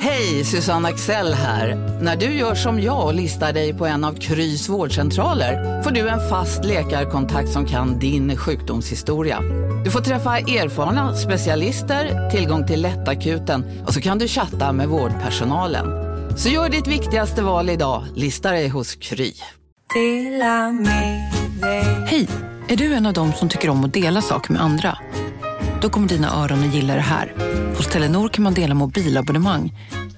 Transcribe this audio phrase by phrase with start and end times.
[0.00, 1.98] Hej, Susanne Axel här.
[2.02, 6.08] När du gör som jag och listar dig på en av Krys vårdcentraler får du
[6.08, 9.40] en fast läkarkontakt som kan din sjukdomshistoria.
[9.84, 15.86] Du får träffa erfarna specialister, tillgång till lättakuten och så kan du chatta med vårdpersonalen.
[16.36, 19.32] Så gör ditt viktigaste val idag, listar dig hos Kry.
[22.06, 22.28] Hej!
[22.68, 24.98] Är du en av dem som tycker om att dela saker med andra?
[25.80, 27.34] Då kommer dina öron att gilla det här.
[27.76, 29.72] Hos Telenor kan man dela mobilabonnemang.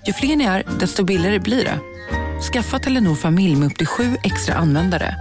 [0.06, 1.78] Ju fler ni är, desto billigare blir det.
[2.52, 5.16] Skaffa Telenor familj med upp till sju extra användare.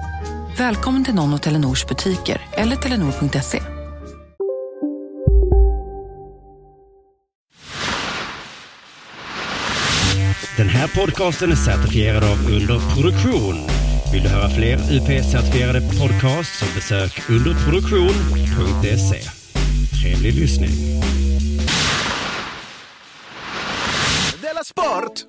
[0.58, 3.62] Välkommen till någon av Telenors butiker eller telenor.se.
[10.58, 13.56] Den här podcasten är certifierad av Underproduktion.
[14.14, 19.22] Vill du höra fler UP-certifierade podcasts så besök underproduktion.se.
[20.02, 20.72] Trevlig lyssning.
[24.80, 25.26] Sport!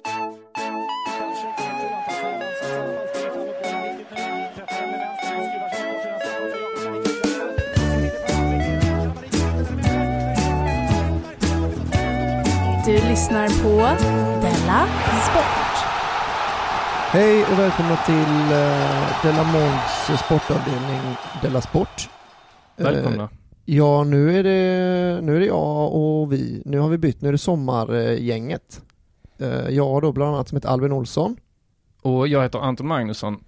[12.86, 13.70] Du lyssnar på
[14.40, 14.86] Della
[15.24, 15.86] Sport.
[17.10, 21.00] Hej och välkomna till uh, Della Monds sportavdelning
[21.42, 22.08] Della Sport.
[22.76, 23.28] Eh, Välkomna.
[23.64, 26.62] ja, nu är, det, nu är det jag och vi.
[26.64, 28.80] Nu har vi bytt, nu är det sommargänget.
[29.40, 31.36] Uh, jag då bland annat som heter Albin Olsson.
[32.02, 33.44] Och jag heter Anton Magnusson.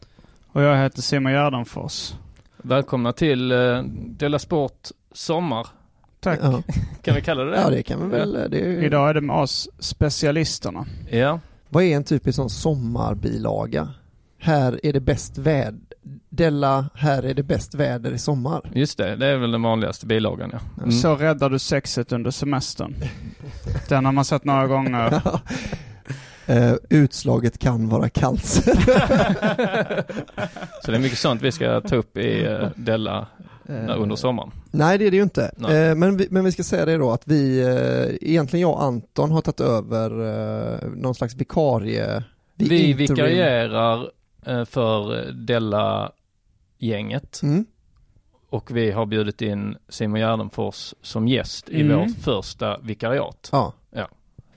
[0.52, 2.14] Och jag heter Simon Gärdenfors.
[2.56, 5.66] Välkomna till uh, Della Sport Sommar.
[6.20, 6.40] Tack.
[6.42, 6.62] Ja,
[7.02, 7.60] Kan vi kalla det det?
[7.60, 8.32] ja det kan vi väl.
[8.32, 10.86] Det är, Idag är det med oss specialisterna.
[11.10, 11.40] Ja.
[11.68, 13.88] Vad är en typisk sån sommarbilaga?
[14.38, 15.80] Här är det bäst väder.
[16.28, 18.70] Della, här är det bäst väder i sommar.
[18.74, 19.16] just det.
[19.16, 20.58] Det är väl den vanligaste bilagan ja.
[20.78, 20.92] Mm.
[20.92, 22.94] Så räddar du sexet under semestern.
[23.88, 25.20] Den har man sett några gånger.
[26.46, 28.74] Eh, utslaget kan vara cancer.
[30.84, 33.26] Så det är mycket sånt vi ska ta upp i uh, Della
[33.70, 34.50] uh, under sommaren.
[34.70, 35.44] Nej det är det ju inte.
[35.68, 38.82] Eh, men, vi, men vi ska säga det då att vi, eh, egentligen jag och
[38.82, 40.10] Anton har tagit över
[40.82, 42.24] eh, någon slags vikarie.
[42.54, 44.10] Vi interim- vikarierar
[44.64, 47.64] för Della-gänget Mm.
[48.50, 51.98] och vi har bjudit in Simon Gärdenfors som gäst i Mm.
[51.98, 53.48] vårt första vikariat.
[53.52, 53.72] Ja.
[53.90, 54.08] Ja.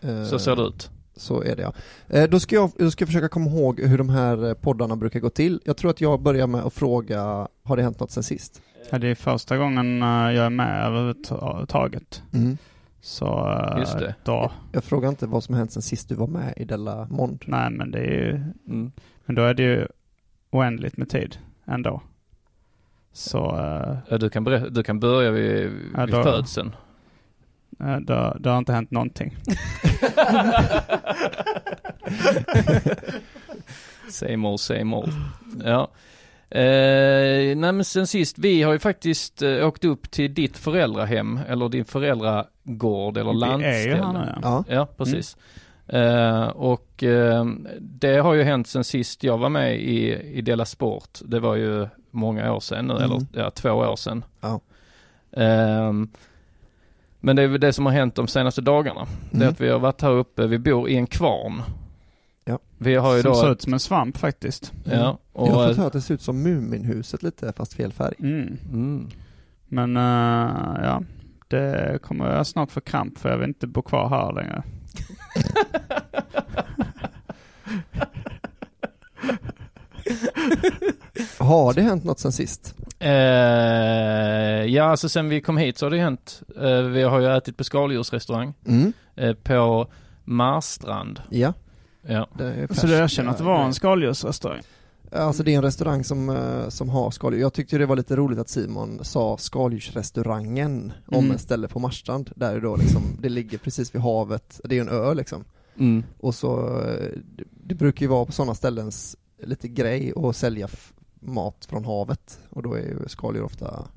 [0.01, 0.89] Eh, Så ser det ut.
[1.17, 1.73] Så är det ja.
[2.07, 4.95] Eh, då, ska jag, då ska jag försöka komma ihåg hur de här eh, poddarna
[4.95, 5.61] brukar gå till.
[5.65, 8.61] Jag tror att jag börjar med att fråga, har det hänt något sen sist?
[8.89, 12.23] Ja, det är första gången eh, jag är med överhuvudtaget.
[12.33, 12.57] Mm.
[13.01, 14.15] Så Just det.
[14.23, 17.07] då, Jag frågar inte vad som har hänt sen sist du var med i Della
[17.09, 17.43] Mond.
[17.47, 18.29] nej men det är ju,
[18.67, 18.91] Mm.
[19.25, 19.87] men då är det ju
[20.51, 22.01] oändligt med tid ändå.
[23.13, 23.37] Så
[24.09, 26.75] Ja, du, kan berä- du kan börja vid, Ja, vid då- födseln.
[27.79, 29.35] Eh, det, det har inte hänt någonting.
[34.09, 35.13] Same old, same old.
[35.65, 35.91] Ja.
[36.49, 41.39] Eh, nej men sen sist, vi har ju faktiskt eh, åkt upp till ditt föräldrahem
[41.47, 43.97] eller din föräldragård eller Det är landställe.
[43.97, 44.39] ja.
[44.41, 44.63] Ja.
[44.67, 45.37] Ja, precis.
[45.87, 47.45] Eh, och eh,
[47.79, 51.19] det har ju hänt sen sist jag var med i, i Dela Sport.
[51.25, 53.03] Det var ju många år sedan nu, Mm.
[53.05, 54.25] eller ja, två år sedan.
[54.41, 54.59] Ja.
[57.25, 59.07] Men det är väl det som har hänt de senaste dagarna.
[59.31, 59.49] Det är Mm.
[59.53, 61.61] att vi har varit här uppe, vi bor i en kvarn.
[62.43, 62.59] Ja.
[62.77, 63.37] Vi har ju Som då...
[63.37, 64.73] ser ut som en svamp faktiskt.
[64.83, 67.91] Ja, och, jag har fått höra att det ser ut som Muminhuset lite fast fel
[67.93, 68.13] färg.
[68.19, 68.57] Mm.
[68.71, 69.07] mm,
[69.67, 71.01] Men eh, ja,
[71.47, 74.63] det kommer jag snart få kramp för jag vill inte bo kvar här längre.
[81.37, 82.75] Har det hänt något sen sist?
[82.99, 83.09] Eh,
[84.65, 86.41] ja, alltså sen vi kom hit så har det hänt.
[86.61, 88.93] Eh, vi har ju ätit på skaldjursrestaurang Mm.
[89.15, 89.87] eh, på
[90.23, 91.21] Marstrand.
[91.29, 91.53] Ja.
[92.07, 92.27] Ja.
[92.37, 94.61] Det är Så du erkänner att det var en skaldjursrestaurang?
[95.11, 97.41] Alltså det är en restaurang som, eh, som har skaldjur.
[97.41, 101.35] Jag tyckte det var lite roligt att Simon sa skaldjursrestaurangen om Mm.
[101.35, 102.31] ett ställe på Marstrand.
[102.35, 105.43] Där det då liksom, det ligger precis vid havet, det är en ö liksom.
[105.79, 106.03] Mm.
[106.19, 110.35] Och så, eh, det, det brukar ju vara på sådana ställen s- lite grej att
[110.35, 110.67] sälja
[111.19, 112.39] mat från havet.
[112.49, 113.87] Och då är ju skaldjur ofta,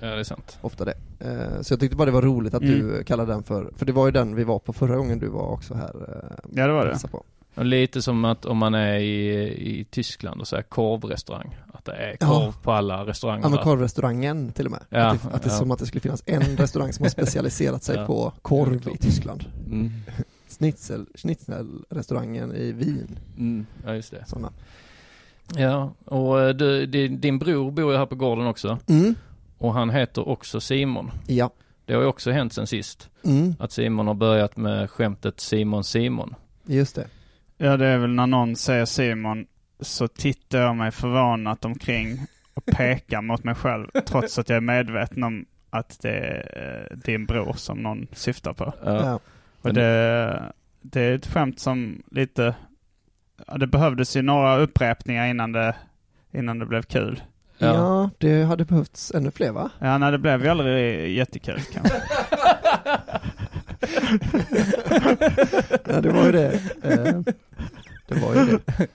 [0.00, 0.58] Ja, det är sant.
[0.60, 0.94] ofta det.
[1.20, 2.78] Eh, Så jag tyckte bara det var roligt att Mm.
[2.78, 5.28] du kallade den för, för det var ju den vi var på förra gången du
[5.28, 5.94] var också här.
[6.08, 7.08] eh, Ja, det var det.
[7.10, 7.24] På.
[7.54, 11.56] Och lite som att om man är i, i Tyskland och så är korvrestaurang.
[11.72, 12.54] Att det är korv Ja.
[12.62, 14.80] på alla restauranger Ja men korvrestaurangen till och med.
[14.88, 15.58] Ja, att det, att det är ja.
[15.58, 18.06] som att det skulle finnas en restaurang som har specialiserat sig Ja.
[18.06, 19.44] på korv i Tyskland.
[19.66, 19.90] Mm.
[20.58, 23.18] Schnitzel, schnitzelrestaurangen i Wien.
[23.38, 23.66] Mm.
[23.84, 24.24] Ja, just det.
[24.26, 24.52] Sådana.
[25.54, 28.78] Ja, och eh, du, din, din bror bor ju här på gården också.
[28.88, 29.14] Mm.
[29.58, 31.10] Och han heter också Simon.
[31.26, 31.50] Ja.
[31.84, 33.10] Det har ju också hänt sen sist.
[33.24, 33.54] Mm.
[33.58, 36.34] Att Simon har börjat med skämtet Simon Simon.
[36.64, 37.06] Just det.
[37.58, 39.46] Ja, det är väl när någon säger Simon
[39.80, 44.60] så tittar jag mig förvånat omkring och pekar mot mig själv trots att jag är
[44.60, 48.74] medveten om att det är eh, din bror som någon syftar på.
[48.84, 49.20] Ja.
[49.60, 52.54] Och det, det är ett skämt som lite...
[53.46, 55.74] Ja, det behövdes ju några upprepningar innan det,
[56.32, 57.22] innan det blev kul.
[57.58, 57.66] Ja.
[57.66, 58.10] Ja.
[58.18, 59.70] det hade behövts ännu fler va?
[59.78, 62.02] Ja, nej det blev ju aldrig jättekul kanske.
[65.88, 66.52] Ja, det var ju det.
[66.82, 67.20] Eh,
[68.08, 68.86] Det var ju det.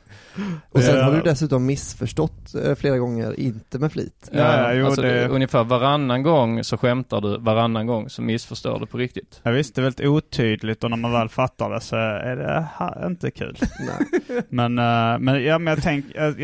[0.71, 1.03] Och sen Ja.
[1.03, 4.29] har du dessutom missförstått eh, flera gånger, inte med flit.
[4.31, 8.79] Ja, ja, jo, alltså, det- Ungefär varannan gång så skämtar du, varannan gång så missförstår
[8.79, 9.39] du på riktigt.
[9.43, 13.57] Jag visste väldigt otydligt och när man väl fattar det så är det inte kul.
[13.79, 14.41] Nej.
[14.49, 16.39] Men, eh, men, ja, men jag tänker, jag,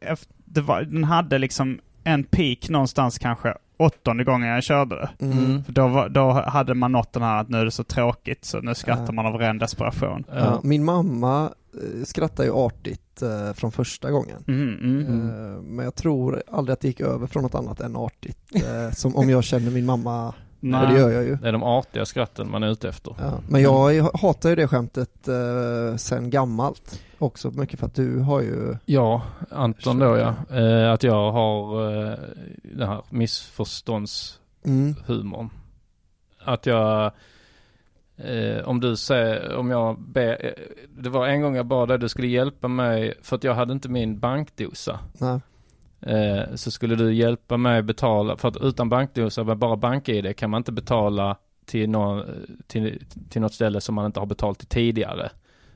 [0.00, 5.24] jag, det den hade liksom en peak någonstans kanske åttonde gången jag körde det.
[5.26, 5.64] Mm.
[5.64, 8.44] För då, var, då hade man nått den här att nu är det så tråkigt
[8.44, 9.12] så nu skrattar Ja.
[9.12, 10.24] man av ren desperation.
[10.34, 14.44] Ja, min mamma eh, skrattar ju artigt eh, från första gången.
[14.48, 15.30] Mm, mm.
[15.30, 18.38] Eh, Men jag tror aldrig att det gick över från något annat än artigt.
[18.54, 20.82] eh, Som om jag känner min mamma, Nej.
[20.86, 21.36] och det gör jag ju.
[21.36, 23.14] Det är de artiga skratten man är ute efter.
[23.18, 23.32] Ja.
[23.48, 27.02] Men jag är- hatar ju det skämtet eh, sen gammalt.
[27.18, 30.34] Också mycket för att du har ju, Ja, Anton då ja.
[30.58, 32.14] Eh, att jag har eh,
[32.62, 35.40] den här missförståndshumorn.
[35.40, 35.50] mm,
[36.44, 37.12] Att jag,
[38.16, 40.52] eh, om du säger, om jag ber, eh,
[40.98, 43.72] det var en gång jag bad dig du skulle hjälpa mig för att jag hade
[43.72, 44.98] inte min bankdosa.
[45.18, 45.40] nej,
[46.02, 50.50] Eh, så skulle du hjälpa mig betala, för att utan bankdosa med bara bank-id kan
[50.50, 52.24] man inte betala till, någon,
[52.66, 55.30] till, till något ställe som man inte har betalt till tidigare.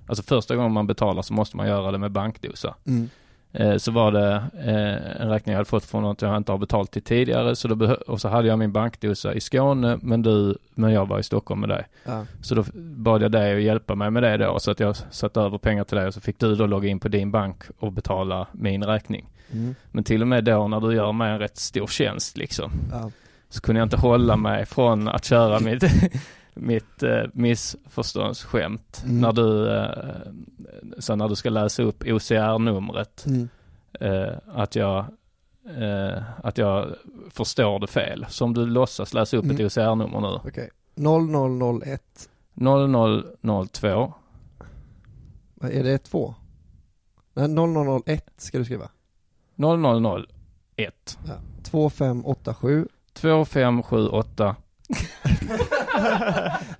[0.06, 2.74] Alltså första gången man betalar så måste man göra det med bankdosa.
[2.86, 3.08] mm,
[3.58, 6.58] Eh, så var det eh, en räkning jag hade fått från något jag inte har
[6.58, 7.56] betalt till tidigare.
[7.56, 11.18] Så då och så hade jag min bankdosa i Skåne men du, men jag var
[11.18, 11.86] i Stockholm med dig.
[12.04, 14.58] ja, Så då bad jag dig att hjälpa mig med det då.
[14.58, 17.00] Så att jag satte över pengar till dig och så fick du då logga in
[17.00, 19.28] på din bank och betala min räkning.
[19.52, 22.70] Mm, Men till och med då när du gör mig en rätt stor tjänst liksom.
[22.90, 23.10] ja,
[23.48, 25.84] Så kunde jag inte hålla mig från att köra mitt,
[26.54, 29.02] mitt eh, missförståndsskämt.
[29.04, 29.20] Mm.
[29.20, 29.90] När du, eh,
[30.98, 33.26] så när du ska läsa upp OCR-numret.
[33.26, 33.48] mm,
[34.00, 34.98] Eh, att jag
[35.78, 36.86] eh, att jag
[37.30, 38.26] förstår det fel.
[38.28, 39.66] Så om du låtsas läsa upp ett Mm.
[39.66, 40.40] OCR-nummer nu.
[40.48, 40.70] okej.
[40.94, 44.12] 0001, 0002
[45.54, 46.34] vad är det två?
[47.34, 48.88] Nej, 0001 ska du skriva.
[49.56, 50.26] 0001
[50.76, 51.34] Ja.
[51.62, 52.88] 2587.
[53.14, 54.56] 2578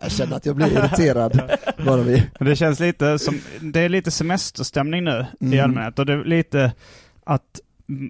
[0.01, 1.41] Jag känner att jag blir irriterad
[1.87, 2.27] bara vi.
[2.41, 5.65] Men det känns lite som, det är lite semesterstämning nu i Mm.
[5.65, 6.73] allmänhet och det är lite
[7.25, 7.61] att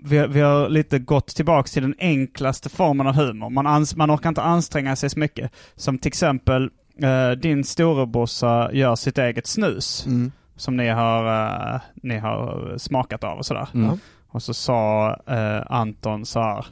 [0.04, 3.50] vi, vi har lite gått tillbaks till den enklaste formen av humor.
[3.50, 5.50] Man, ans, man orkar inte anstränga sig så mycket.
[5.74, 6.70] Som till exempel
[7.02, 10.32] eh, din storebrorsa gör sitt eget snus Mm.
[10.56, 13.68] som ni har, eh, ni har smakat av och sådär.
[13.74, 13.98] Mm.
[14.36, 16.66] Och så sa eh, Anton så här,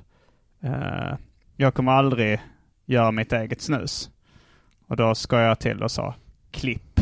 [0.65, 1.17] eh,
[1.57, 2.41] jag kommer aldrig
[2.87, 4.11] göra mitt eget snus.
[4.89, 6.15] Och då ska jag till och sa,
[6.51, 7.01] klipp.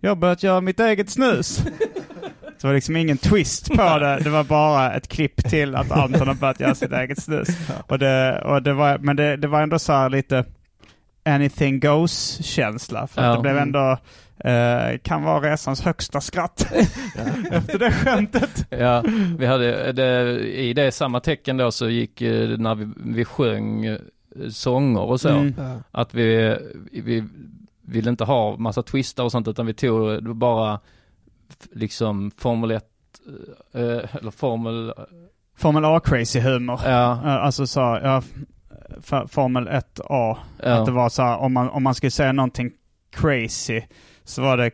[0.00, 1.64] Jag har börjat göra mitt eget snus.
[2.60, 4.20] Det var liksom ingen twist på det.
[4.24, 7.48] Det var bara ett klipp till att Anton har börjat göra sitt eget snus.
[7.88, 10.44] Och det, och det var, men det, det var ändå så här lite
[11.24, 13.06] anything goes känsla.
[13.06, 13.34] För att Ja.
[13.34, 13.98] det blev ändå,
[14.44, 16.66] eh, kan vara resans högsta skratt
[17.50, 18.66] efter det skämtet.
[18.70, 19.04] Ja,
[19.38, 23.84] vi hade det, i det samma tecken då så gick eh, när vi, vi sjöng
[23.84, 23.98] eh,
[24.50, 25.28] sånger och så.
[25.28, 25.54] Mm.
[25.90, 26.56] Att vi,
[26.92, 27.24] vi
[27.82, 30.80] ville inte ha massa twistar och sånt utan vi tog bara
[31.72, 32.84] liksom Formel 1
[33.74, 34.92] eh, eller Formel,
[35.56, 36.80] Formel A-crazy humor.
[36.84, 38.22] ja, Alltså så, ja,
[39.28, 40.30] Formel 1A.
[40.32, 42.70] Att det ja, var så här, om man, om man skulle säga någonting
[43.10, 43.82] crazy
[44.24, 44.70] så var det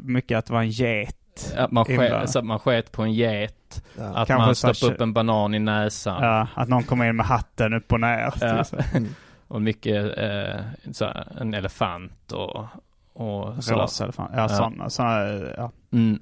[0.00, 1.54] mycket att det var en get.
[1.56, 4.04] att man, sket, så att man sket på en get, Ja.
[4.04, 6.22] att Kanske man stoppade upp en banan i näsan.
[6.22, 8.34] Ja, att någon kommer in med hatten upp och ner.
[8.40, 8.64] Ja.
[8.94, 9.08] Mm.
[9.48, 10.60] Och mycket, eh,
[10.92, 12.66] så här, en elefant och,
[13.12, 13.80] och sådär.
[13.82, 14.30] Rosa elefant.
[14.34, 14.88] Ja, Ja.
[14.90, 15.52] sådana.
[15.56, 15.70] ja.
[15.92, 16.18] Mm.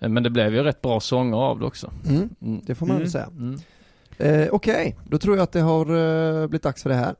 [0.00, 1.90] Eh, Men det blev ju rätt bra sånger av det också.
[2.08, 2.28] Mm.
[2.42, 2.60] Mm.
[2.66, 3.02] Det får man Mm.
[3.02, 3.28] väl säga.
[4.20, 4.40] Mm.
[4.42, 5.80] Eh, Okej, då tror jag att det har
[6.42, 7.14] eh, blivit dags för det här.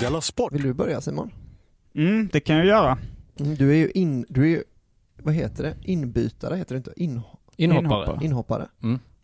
[0.00, 0.52] Della Sport!
[0.52, 1.30] Vill du börja Simon?
[1.94, 2.98] Mm, det kan jag göra.
[3.40, 4.62] Mm, Du är ju in, du är ju,
[5.22, 5.74] vad heter det?
[5.82, 6.92] Inbytare heter det inte?
[6.96, 7.20] In,
[7.56, 7.84] Inhoppare.
[7.86, 8.24] Inhoppare.
[8.24, 8.68] inhoppare.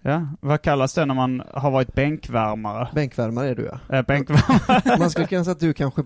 [0.02, 2.88] Ja, vad kallas det när man har varit bänkvärmare?
[2.94, 3.96] Bänkvärmare är du ja.
[3.98, 4.98] Äh, bänkvärmare.
[4.98, 6.02] Man skulle kunna säga att du kanske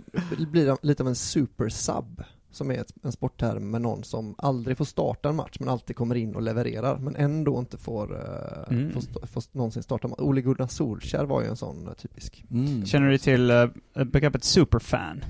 [0.50, 5.28] blir lite av en supersub som är en sportterm med någon som aldrig får starta
[5.28, 8.92] en match men alltid kommer in och levererar men ändå inte får, uh, Mm.
[8.92, 10.18] får, får någonsin starta match.
[10.20, 12.44] Ole Gunnar Solskjaer var ju en sån eh, typisk.
[12.84, 13.68] Känner du till uh,
[14.04, 15.24] begreppet superfan?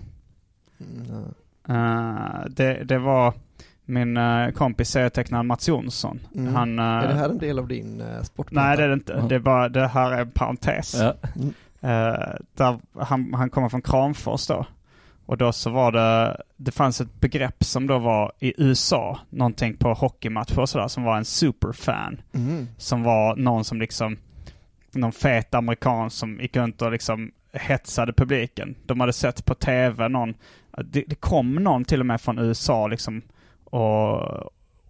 [0.81, 1.25] Mm.
[1.69, 3.35] Eh, det, det var
[3.85, 6.21] min uh, kompis serietecknaren Mats Jonsson.
[6.35, 6.55] Mm.
[6.55, 8.51] Han, eh, Är det här en del av din uh, sport?
[8.51, 9.15] Nej det är det inte.
[9.15, 9.29] Mm.
[9.29, 10.95] Det, är bara, det här är en parentes.
[10.95, 11.15] Ja.
[11.81, 14.67] Eh, där han, han kommer från Kramfors då.
[15.27, 19.77] Och då så var det, det fanns ett begrepp som då var i USA, någonting
[19.77, 22.21] på hockeymatcher och sådär, som var en superfan.
[22.35, 22.67] Mm.
[22.79, 24.17] Som var någon som liksom,
[24.93, 28.75] någon fet amerikan som gick runt och liksom hetsade publiken.
[28.87, 30.35] De hade sett på tv någon,
[30.85, 33.23] det, det kom någon till och med från USA liksom
[33.65, 34.21] och,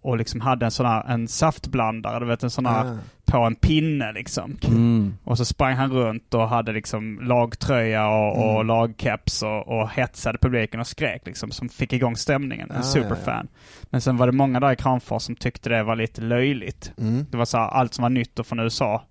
[0.07, 2.97] och liksom hade en sån här, en saftblandare, du vet en sån här Ah.
[3.25, 4.57] på en pinne liksom.
[4.67, 5.17] Mm.
[5.23, 8.67] Och så sprang han runt och hade liksom lagtröja och, och Mm.
[8.67, 12.71] lagkeps och, och hetsade publiken och skrek liksom, som fick igång stämningen.
[12.71, 13.47] En Ah, superfan.
[13.83, 16.91] Men sen var det många där i Kramfors som tyckte det var lite löjligt.
[16.97, 17.25] Mm.
[17.31, 19.03] Det var så här, allt som var nytt och från USA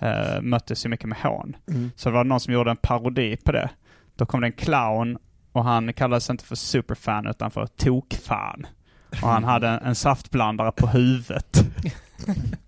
[0.00, 1.56] eh, möttes ju mycket med hån.
[1.68, 1.90] Mm.
[1.96, 3.70] Så det var någon som gjorde en parodi på det.
[4.16, 5.18] Då kom det en clown
[5.52, 8.66] och han kallades inte för superfan utan för tokfan.
[9.22, 11.64] Och han hade en, en saftblandare på huvudet.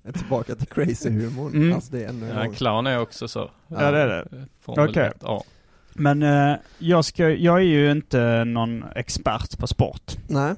[0.14, 1.54] Tillbaka till crazy humorn.
[1.54, 1.74] Mm.
[1.74, 3.50] Alltså det är ännu Ja, clown är också så.
[3.68, 4.28] Ja, det är det.
[4.60, 5.12] Formel Okej.
[5.22, 5.44] Ja.
[5.94, 10.12] Men eh, jag, ska, jag är ju inte någon expert på sport.
[10.28, 10.54] Nej.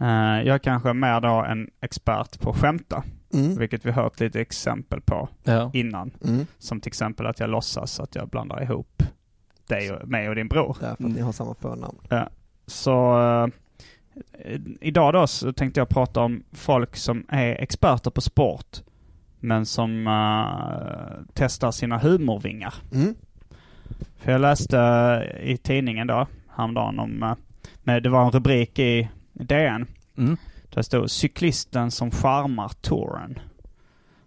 [0.00, 3.58] Eh, jag kanske är mer då en expert på skämta, Mm.
[3.58, 5.70] vilket vi hört lite exempel på Ja.
[5.74, 6.10] innan.
[6.24, 6.46] Mm.
[6.58, 9.02] Som till exempel att jag låtsas att jag blandar ihop
[9.68, 10.76] dig och mig och din bror.
[10.80, 11.98] Därför att ni har samma förnamn.
[12.66, 13.46] Så eh,
[14.80, 18.82] idag då så tänkte jag prata om folk som är experter på sport
[19.40, 22.74] men som eh, testar sina humorvingar.
[22.92, 23.14] Mm.
[24.16, 27.34] För jag läste eh, i tidningen då häromdagen om, eh,
[27.82, 29.86] men det var en rubrik i DN
[30.18, 30.36] Mm.
[30.62, 33.38] där det stod cyklisten som charmar touren.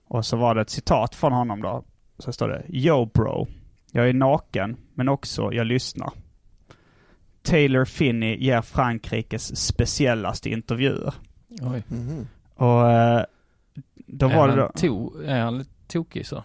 [0.07, 1.83] Och så var det ett citat från honom då.
[2.17, 3.47] Så står det Yo bro,
[3.91, 6.11] jag är naken men också jag lyssnar.
[7.43, 11.13] Taylor Finney ger Frankrikes speciellaste intervjuer.
[11.61, 11.83] Oj.
[11.87, 12.27] Mhm.
[12.55, 13.23] Och eh,
[13.95, 14.71] då är, var det då...
[14.75, 16.43] to, är han lite tokig så?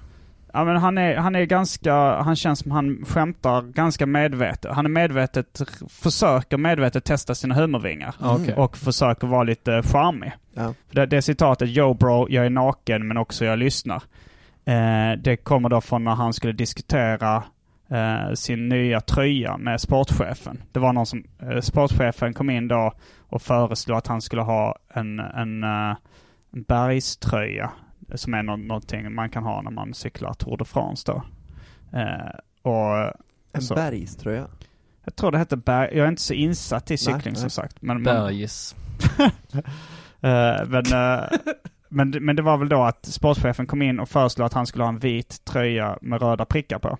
[0.53, 4.75] Ja men han är, han är ganska, han känns som han skämtar ganska medvetet.
[4.75, 8.15] Han är medvetet, försöker medvetet testa sina humorvingar.
[8.21, 8.55] Okej.
[8.55, 10.33] Och försöker vara lite charmig.
[10.55, 10.75] Ja.
[10.89, 14.03] För Det, det citatet, Yo bro, jag är naken men också jag lyssnar.
[14.65, 17.43] Eh, det kommer då från när han skulle diskutera
[17.95, 20.63] eh, sin nya tröja med sportchefen.
[20.73, 22.93] Det var någon som, eh, sportchefen kom in då
[23.29, 25.97] och föreslog att han skulle ha en, en, eh,
[26.53, 27.71] en bergströja.
[28.15, 31.23] Som är nå- någonting man kan ha när man cyklar Tour de France då.
[31.99, 32.31] Eh,
[32.63, 33.13] och
[33.53, 33.75] En Så.
[33.75, 34.47] bergströja.
[35.05, 37.51] jag tror det hette berg, jag är inte så insatt i cykling Nej, som nej.
[37.51, 37.83] sagt.
[37.83, 38.75] Men, men, Bergis.
[40.21, 41.25] Eh, men, eh,
[41.89, 44.85] men, men det var väl då att sportchefen kom in och föreslog att han skulle
[44.85, 46.99] ha en vit tröja med röda prickar på.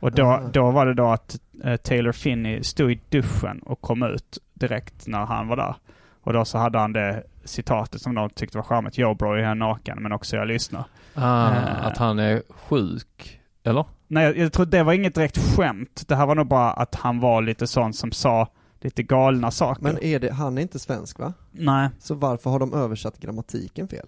[0.00, 4.02] Och då, då var det då att eh, Taylor Finney stod i duschen och kom
[4.02, 5.74] ut direkt när han var där.
[6.22, 8.98] Och då så hade han det citatet som de tyckte var charmigt.
[8.98, 10.84] Yo bro, jag är naken men också jag lyssnar.
[11.14, 11.86] Ah, Eh.
[11.86, 13.40] att han är sjuk.
[13.64, 13.84] Eller?
[14.06, 16.04] Nej, jag, jag tror det var inget direkt skämt.
[16.08, 18.48] Det här var nog bara att han var lite sån som sa
[18.80, 19.82] lite galna saker.
[19.82, 21.32] Men är det, han är inte svensk va?
[21.52, 21.88] Nej.
[21.98, 24.06] Så varför har de översatt grammatiken fel?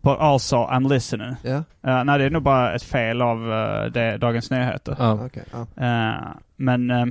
[0.00, 1.34] But also I'm listening.
[1.42, 4.96] Ja, Eh, nej, det är nog bara ett fel av eh, det, Dagens Nyheter.
[4.98, 5.24] Ja.
[5.26, 5.44] okej.
[5.52, 5.60] ja.
[5.84, 7.06] Eh, men, eh,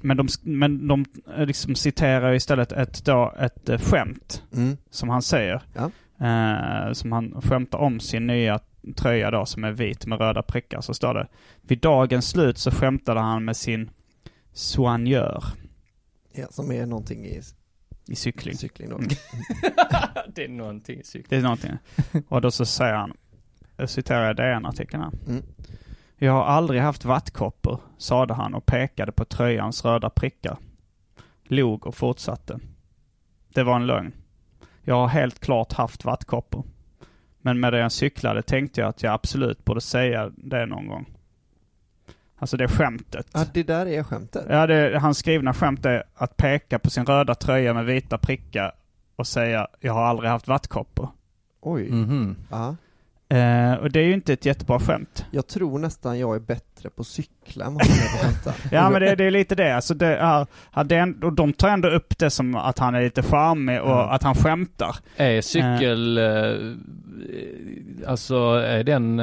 [0.00, 1.04] men de, men de
[1.36, 4.76] liksom citerar istället ett, då, ett skämt, Mm.
[4.90, 5.62] som han säger.
[5.74, 5.90] Ja.
[6.26, 8.60] Eh, som han skämtar om sin nya
[8.96, 10.80] tröja då, som är vit med röda prickar.
[10.80, 11.26] Så står det
[11.62, 13.90] Vid dagens slut så skämtade han med sin
[14.52, 15.44] soigneur
[16.34, 17.40] ja, som är någonting i
[18.08, 18.54] i cykling.
[18.54, 18.96] cykling då.
[18.96, 19.08] Mm.
[20.34, 21.26] det är någonting cykling.
[21.28, 21.78] Det är någonting.
[22.28, 23.12] Och då så säger han,
[23.76, 25.12] jag citerar DN-artikeln här.
[25.26, 25.42] Mm.
[26.16, 30.56] Jag har aldrig haft vattkoppor, sade han och pekade på tröjans röda prickar.
[31.44, 32.58] Log och fortsatte.
[33.48, 34.12] Det var en lögn.
[34.82, 36.64] Jag har helt klart haft vattkoppor.
[37.40, 41.17] Men medan jag cyklade tänkte jag att jag absolut borde säga det någon gång.
[42.38, 43.26] Alltså det skämtet.
[43.32, 44.46] Ja, det där är skämtet.
[44.48, 48.72] Ja, det, hans skrivna skämt är att peka på sin röda tröja med vita prickar
[49.16, 51.08] och säga jag har aldrig haft vattkoppor.
[51.60, 51.90] Oj.
[51.90, 52.36] Mhm.
[52.50, 52.76] Ja.
[53.36, 55.24] Eh, och det är ju inte ett jättebra skämt.
[55.30, 58.54] Jag tror nästan jag är bättre på cykla än vad han är på att skämta.
[58.76, 59.76] Ja men det, det är lite det.
[59.76, 62.94] Alltså det är, ja, det är, och de tar ändå upp det som att han
[62.94, 64.10] är lite charmig och Ja.
[64.10, 64.96] att han skämtar.
[65.16, 66.72] Är cykel, eh,
[68.10, 69.18] alltså är den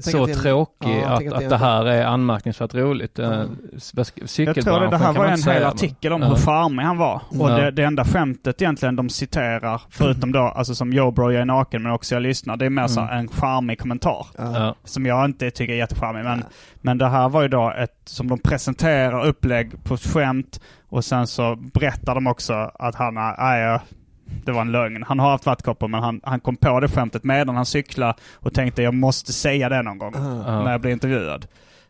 [0.00, 3.18] så att det tråkig ja, att, att, att det här är anmärkningsvärt roligt?
[3.18, 6.82] Cykelbranschen Jag tror det, det här var en hel säga, artikel om men- hur charmig
[6.84, 7.22] han var.
[7.40, 11.40] Och det, det enda skämtet egentligen de citerar, förutom då, alltså som Yo bro jag
[11.40, 13.18] är naken men också jag lyssnar, det är mer så Mm.
[13.18, 14.26] en charmig kommentar.
[14.84, 16.24] Som jag inte tycker är jättecharmig.
[16.24, 16.44] Men,
[16.80, 21.04] men det här var ju då ett, som de presenterar upplägg på ett skämt och
[21.04, 23.80] sen så berättar de också att han, är- ja,
[24.44, 25.02] det var en lögn.
[25.02, 28.54] Han har haft vattkoppor men han, han kom på det skämtet medan han cyklade och
[28.54, 30.12] tänkte jag måste säga det någon gång.
[30.14, 30.64] Ja.
[30.64, 31.46] när jag blir intervjuad.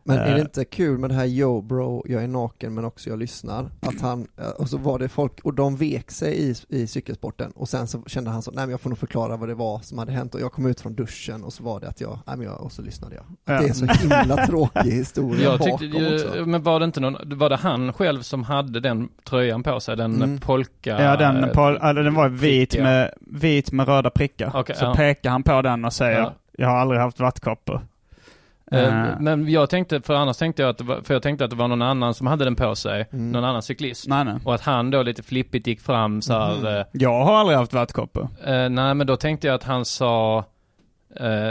[0.07, 0.35] Men är Eh.
[0.35, 3.71] det inte kul med det här yo bro, jag är naken men också jag lyssnar?
[3.81, 7.51] Att han, eh, och så var det folk, och de vek sig i, i cykelsporten
[7.51, 9.79] och sen så kände han så, nej men jag får nog förklara vad det var
[9.79, 12.19] som hade hänt och jag kom ut från duschen och så var det att jag,
[12.27, 13.25] nej men jag, och så lyssnade jag.
[13.57, 13.63] Att.
[13.63, 16.47] Det är så himla tråkig historia Jag bakom tyckte, också.
[16.47, 19.97] men var det inte någon, var det han själv som hade den tröjan på sig?
[19.97, 20.39] Den Mm.
[20.41, 21.03] polka?
[21.03, 22.83] Ja, den, eh, på, eller den var vit prickiga.
[22.85, 24.51] med, vit med röda prickar.
[24.55, 24.95] Okej, så ja.
[24.95, 26.33] pekar han på den och säger Ja.
[26.53, 27.87] jag har aldrig haft vattkoppor.
[28.73, 31.51] Eh, Men jag tänkte, för annars tänkte jag att det var, för jag tänkte att
[31.51, 33.09] det var någon annan som hade den på sig.
[33.13, 33.33] Mm.
[33.33, 34.09] Någon annan cyklist.
[34.09, 34.35] nej, nej.
[34.45, 36.67] Och att han då lite flippigt gick fram så här, Mhm.
[36.67, 38.29] eh, Jag har aldrig haft vattkoppor.
[38.45, 40.45] Eh, nej men då tänkte jag att han sa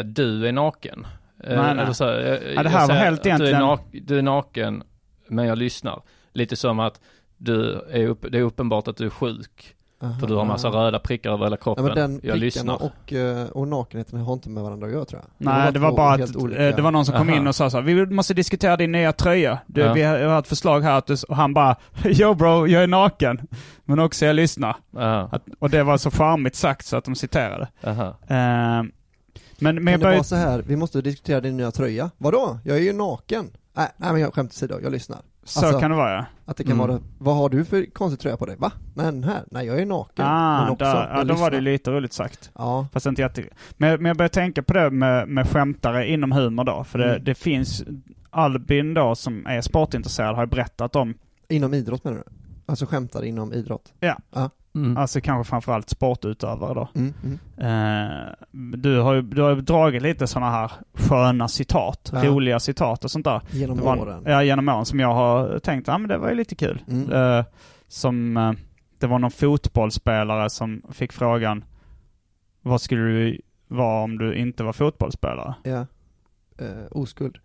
[0.04, 1.08] du är naken.
[1.48, 1.96] Nej, nej.
[1.96, 4.84] Så, eh, det här var helt att du, egentligen- är nak- du är naken
[5.28, 6.02] men jag lyssnar.
[6.34, 7.00] Lite som att
[7.38, 9.76] du är upp, det är uppenbart att du är sjuk.
[10.04, 10.20] Aha.
[10.20, 11.86] För du har massa röda prickar över hela kroppen.
[11.86, 12.84] men den jag lyssnar.
[12.84, 15.30] och, eh, och nakenheten har inte med varandra att göra tror jag.
[15.54, 17.38] Nej, det var två bara helt att olika- eh, det var någon som kom Aha.
[17.38, 19.60] in och sa så här, vi måste diskutera din nya tröja.
[19.68, 19.94] Du, Ja.
[19.94, 23.42] Vi har, ett förslag här att du, och han bara, yo bro, jag är naken.
[23.86, 24.76] Men också jag lyssnar.
[25.32, 27.68] Att, och det var så charmigt sagt så att de citerade.
[27.84, 28.08] aha.
[28.28, 28.84] Eh,
[29.60, 32.10] men men Kan jag det började, vara så här, vi måste diskutera din nya tröja.
[32.18, 32.60] Vadå?
[32.64, 33.50] Jag är ju naken.
[33.74, 35.20] Nej, nej men jag skämt åsido, jag lyssnar.
[35.44, 36.26] så alltså- kan det vara ja.
[36.46, 36.88] Att det kan Mm.
[36.88, 38.56] vara, vad har du för konstig tröja på dig?
[38.60, 38.72] Va?
[38.96, 39.44] Men här?
[39.52, 40.26] Nej jag är naken.
[40.26, 42.52] men Ah, också, där, ja, då var det lite roligt sagt.
[42.56, 43.44] Ja, Fast inte jätte...
[43.78, 46.84] Men, men jag började tänka på det med, med skämtare inom humor då.
[46.84, 47.24] För det, Mm.
[47.24, 47.84] det finns,
[48.30, 51.14] Albin då som är sportintresserad har berättat om,
[51.50, 52.24] inom idrott menar du?
[52.66, 53.94] Alltså skämtar inom idrott?
[54.76, 54.98] Mm.
[54.98, 56.90] alltså kanske framförallt sportutövare då.
[56.96, 57.40] Mm, mm.
[57.58, 58.34] Eh,
[58.78, 62.24] du har ju du har ju dragit lite sådana här sköna citat, Ja.
[62.26, 63.42] roliga citat och sånt där.
[63.52, 64.24] Genom var, åren?
[64.26, 66.84] Ja, genom åren som jag har tänkt, ja men det var ju lite kul.
[66.88, 67.12] Mm.
[67.12, 67.46] Eh,
[67.88, 68.52] som, eh,
[69.00, 71.64] det var någon fotbollsspelare som fick frågan,
[72.62, 75.54] vad skulle du vara om du inte var fotbollsspelare?
[75.64, 75.86] Ja.
[76.58, 77.38] Eh, oskuld.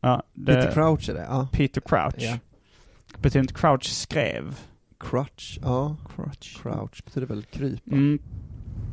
[0.00, 1.48] Ja, det, Peter Crouch är det, ja.
[1.52, 2.14] Peter Crouch.
[2.18, 2.38] Ja.
[3.18, 4.58] Betyder inte Crouch skrev?
[4.98, 5.96] Crutch, ja.
[6.16, 6.62] Crouch.
[6.62, 8.18] Crouch betyder väl krypa, Mm.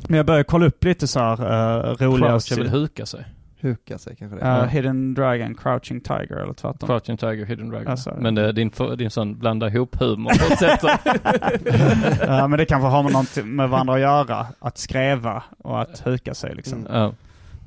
[0.08, 2.28] Men jag började kolla upp lite så här uh, roliga...
[2.28, 3.24] Crouch är väl huka sig.
[3.60, 4.64] huka sig kanske det Ja, ja.
[4.64, 6.86] Hidden Dragon, Crouching Tiger eller tvärtom.
[6.86, 7.88] Crouching Tiger, Hidden Dragon.
[7.88, 10.80] Alltså, men det är din, din sån blanda ihop humor på ett sätt.
[12.26, 14.46] ja, men det kanske har med något med varandra att göra.
[14.58, 16.86] Att skräva och att huka sig liksom.
[16.86, 17.12] Mm.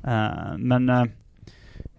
[0.04, 1.04] Eh, men eh,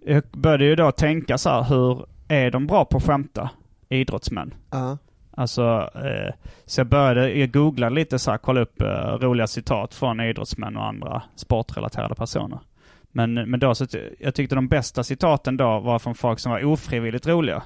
[0.06, 3.50] jag började ju då tänka så här, hur är de bra på att skämta?
[3.90, 4.54] Idrottsmän.
[4.70, 4.98] Ja.
[5.40, 6.34] Alltså, eh,
[6.66, 8.88] så jag började, jag googlade lite så här, kolla upp eh,
[9.20, 12.60] roliga citat från idrottsmän och andra sportrelaterade personer.
[13.12, 16.52] Men, men då så, ty- jag tyckte de bästa citaten då var från folk som
[16.52, 17.64] var ofrivilligt roliga.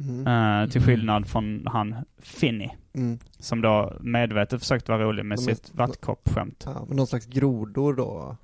[0.00, 0.26] Mm.
[0.26, 0.86] Eh, till Mm.
[0.86, 3.18] skillnad från han Finny, Mm.
[3.38, 6.62] som då medvetet försökte vara rolig med De sitt vattkoppskämt.
[6.66, 8.36] Ja, men någon slags grodor då?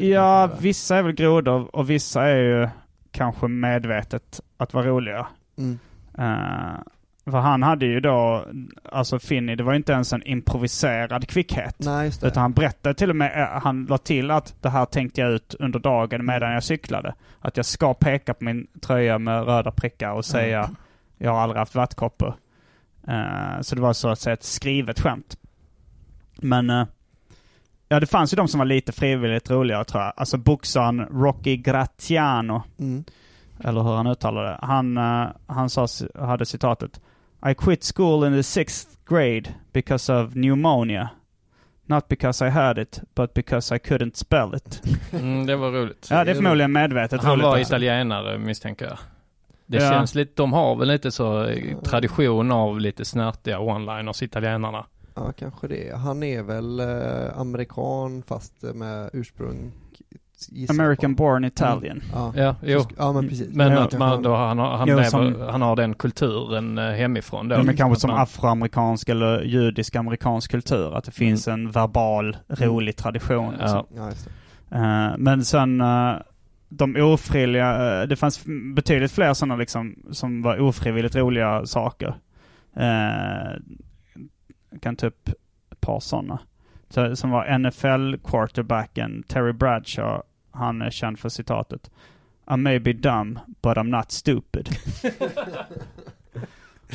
[0.00, 2.68] Ja, vissa är väl grodor och vissa är ju
[3.10, 5.26] kanske medvetet att vara roliga.
[5.58, 5.78] Mm.
[6.18, 6.78] Uh,
[7.30, 8.46] för han hade ju då,
[8.92, 11.74] alltså Finny, det var ju inte ens en improviserad kvickhet.
[11.78, 12.10] Nej.
[12.22, 15.30] Utan han berättade till och med, eh, han la till att det här tänkte jag
[15.30, 17.14] ut under dagen medan jag cyklade.
[17.40, 20.70] Att jag ska peka på min tröja med röda prickar och säga
[21.18, 22.34] jag har aldrig haft vattkoppor.
[23.08, 25.36] Eh, så det var så att säga ett skrivet skämt.
[26.36, 26.86] Men eh,
[27.88, 30.12] ja, det fanns ju de som var lite frivilligt roliga tror jag.
[30.16, 33.04] Alltså boxaren Rocky Graziano, Mm.
[33.64, 34.58] eller hur han uttalade det.
[34.62, 35.86] Han, eh, han sa,
[36.18, 37.00] hade citatet
[37.46, 41.10] I quit school in the sixth grade because of pneumonia.
[41.86, 44.82] Not because I had it, but because I couldn't spell it.
[45.12, 46.06] Mm, det var roligt.
[46.10, 47.60] Ja, det är förmodligen medvetet Han roligt var också.
[47.62, 48.98] italienare misstänker jag.
[49.66, 49.90] Det Ja.
[49.90, 54.86] känns lite, de har väl lite så eh, tradition av lite snärtiga one-liners, italienarna.
[55.14, 55.96] Ja, kanske det.
[55.96, 59.72] Han är väl eh, amerikan fast med ursprung
[60.70, 61.22] American på.
[61.22, 62.02] born Italian.
[62.12, 62.32] Ja.
[62.36, 62.84] Ja, jo.
[62.98, 63.54] ja men precis.
[63.54, 65.76] Men Ja, att kanske man han- då, han, har- han, Jo, lever, som- han har
[65.76, 67.56] den kulturen eh, hemifrån då.
[67.56, 70.96] De är kanske Att som man- afroamerikansk eller judisk amerikansk kultur.
[70.96, 73.50] Att det finns en verbal, rolig tradition.
[73.50, 73.68] Liksom.
[73.68, 73.86] Ja.
[73.96, 74.28] Ja, just
[74.70, 74.76] det.
[74.76, 76.12] Eh, men sen eh,
[76.68, 82.14] de ofrivilliga, eh, det fanns betydligt fler sådana liksom som var ofrivilligt roliga saker.
[84.70, 85.28] Jag kan ta upp
[85.72, 86.38] ett par sådana.
[86.90, 90.22] Så, som var NFL-quarterbacken Terry Bradshaw.
[90.58, 91.90] Han är känd för citatet.
[92.54, 94.68] I may be dumb, but I'm not stupid.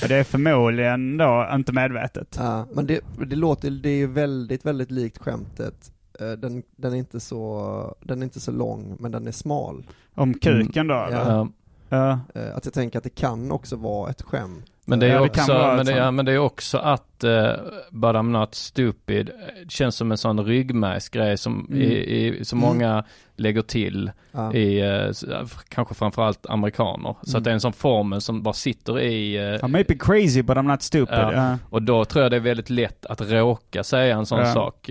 [0.02, 2.36] Och det är förmodligen då inte medvetet.
[2.39, 5.91] Ja, men det, det låter, det är ju väldigt, väldigt likt skämtet.
[6.19, 9.86] Eh, Den, den, är inte så, den är inte så lång, men den är smal.
[10.15, 10.93] Om kuken då?
[10.93, 11.08] Ja.
[11.08, 11.32] eller?
[11.32, 11.47] Ja.
[11.89, 12.19] Ja.
[12.41, 14.65] Eh, Att jag tänker att det kan också vara ett skämt.
[14.86, 17.24] Men det är Ja, det också, vara men det, ja, men det är också att
[17.24, 17.52] uh,
[17.91, 19.30] But I'm not stupid
[19.69, 21.82] känns som en sån ryggmärgsgrej som, Mm.
[21.82, 22.69] i, i, som Mm.
[22.69, 23.04] många
[23.36, 24.54] lägger till Ja.
[24.54, 25.26] i, s-
[25.69, 27.15] kanske framförallt amerikaner.
[27.22, 27.38] Så Mm.
[27.38, 30.41] att det är en sån formel som bara sitter i, eh, I may be crazy
[30.41, 31.17] but I'm not stupid.
[31.17, 31.58] Ja.
[31.69, 34.89] och då tror jag det är väldigt lätt att råka säga en sån sak.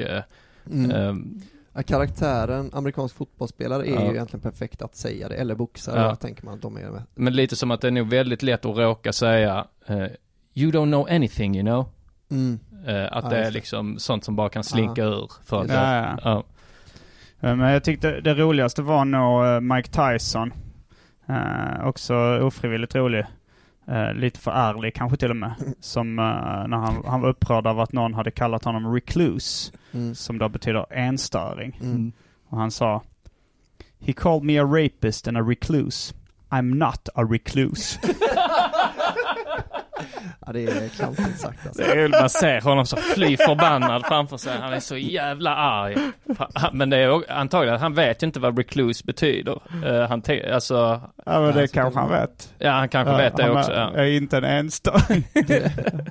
[0.72, 1.40] Mm.
[1.74, 4.02] Ja, karaktären amerikansk fotbollsspelare är Ja.
[4.04, 6.14] ju egentligen perfekt att säga det, eller boxare, Ja.
[6.16, 7.02] tänker man att de är med.
[7.14, 10.06] men lite som att det är nog väldigt lätt att råka säga eh,
[10.54, 11.88] You don't know anything you know.
[12.30, 12.58] Mm.
[12.86, 15.30] Eh, att Ja, det är liksom sånt som bara kan slinka ur.
[15.44, 15.68] För att.
[16.22, 16.44] Ja,
[17.40, 20.52] Men jag tyckte det roligaste var nog eh, Mike Tyson.
[21.84, 23.26] Också ofrivilligt rolig.
[23.86, 25.54] Eh, lite för ärlig kanske till och med.
[25.80, 26.24] Som eh,
[26.68, 29.72] när han, han var upprörd av att någon hade kallat honom recluse.
[29.92, 30.14] Mm.
[30.14, 31.78] Som då betyder enstöring.
[31.82, 32.12] Mm.
[32.48, 33.02] Och han sa
[33.98, 36.14] He called me a rapist and a recluse.
[36.50, 37.98] I'm not a recluse.
[40.46, 41.82] Ja, det är klantigt sagt alltså.
[41.82, 44.58] Det är, man ser honom så fly förbannad framför sig.
[44.58, 45.96] Han är så jävla arg.
[46.72, 49.60] Men det är antagligen, han vet ju inte vad recluse betyder.
[49.84, 50.74] Eh, han te- alltså,
[51.26, 52.54] ja men det Alltså, kanske han vet.
[52.58, 53.72] ja han kanske Ja, vet det han också.
[53.72, 53.90] är- Ja.
[53.90, 55.24] är inte en enstöring.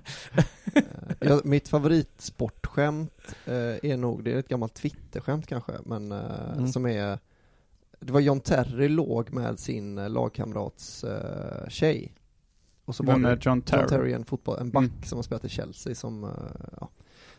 [1.20, 6.18] Ja, mitt favoritsportskämt eh, är nog, det är ett gammalt Twitterskämt kanske, men eh,
[6.54, 6.68] Mm.
[6.68, 7.20] som är
[8.00, 12.12] Det var John Terry låg med sin lagkamrats eh, tjej.
[12.92, 13.80] Och så Vem är John Terry?
[13.82, 15.04] John Terry, en, fotboll, en back Mm.
[15.04, 16.30] som har spelat i Chelsea som, eh,
[16.82, 16.90] ja,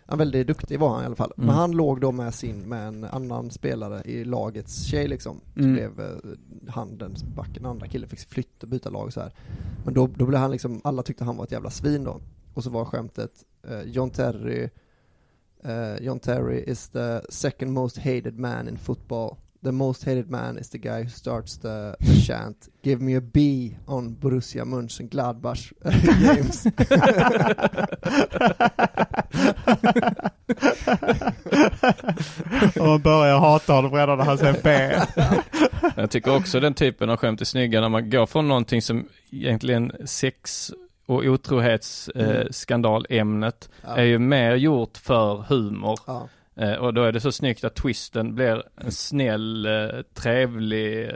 [0.07, 1.33] han väldigt duktig var han i alla fall.
[1.37, 1.47] Mm.
[1.47, 5.41] Men han låg då med sin, med en annan spelare i lagets tjej liksom.
[5.55, 5.73] Så Mm.
[5.73, 6.17] blev eh,
[6.69, 9.33] han den backen, andra killen fick flytta, byta lag så här.
[9.85, 12.21] Men då, då blev han liksom, alla tyckte han var ett jävla svin då.
[12.55, 13.33] Och så var skämtet,
[13.69, 14.69] eh, John Terry
[15.65, 19.37] eh, John Terry is the second most hated man in football.
[19.65, 23.21] The most hated man is the guy who starts the, the chant Give me a
[23.21, 25.73] B on Borussia Mönchengladbach
[26.23, 26.67] games.
[32.81, 34.93] Och man börjar hata honom redan när han säger B.
[35.97, 39.09] Jag tycker också den typen av skämt är snygga när man går från någonting som
[39.31, 40.73] egentligen sex
[41.07, 43.97] och otrohetsskandalämnet Ja.
[43.97, 45.99] är ju mer gjort för humor.
[46.07, 46.29] Ja.
[46.57, 51.13] Eh, och då är det så snyggt att twisten blir en snäll, eh, trevlig, eh,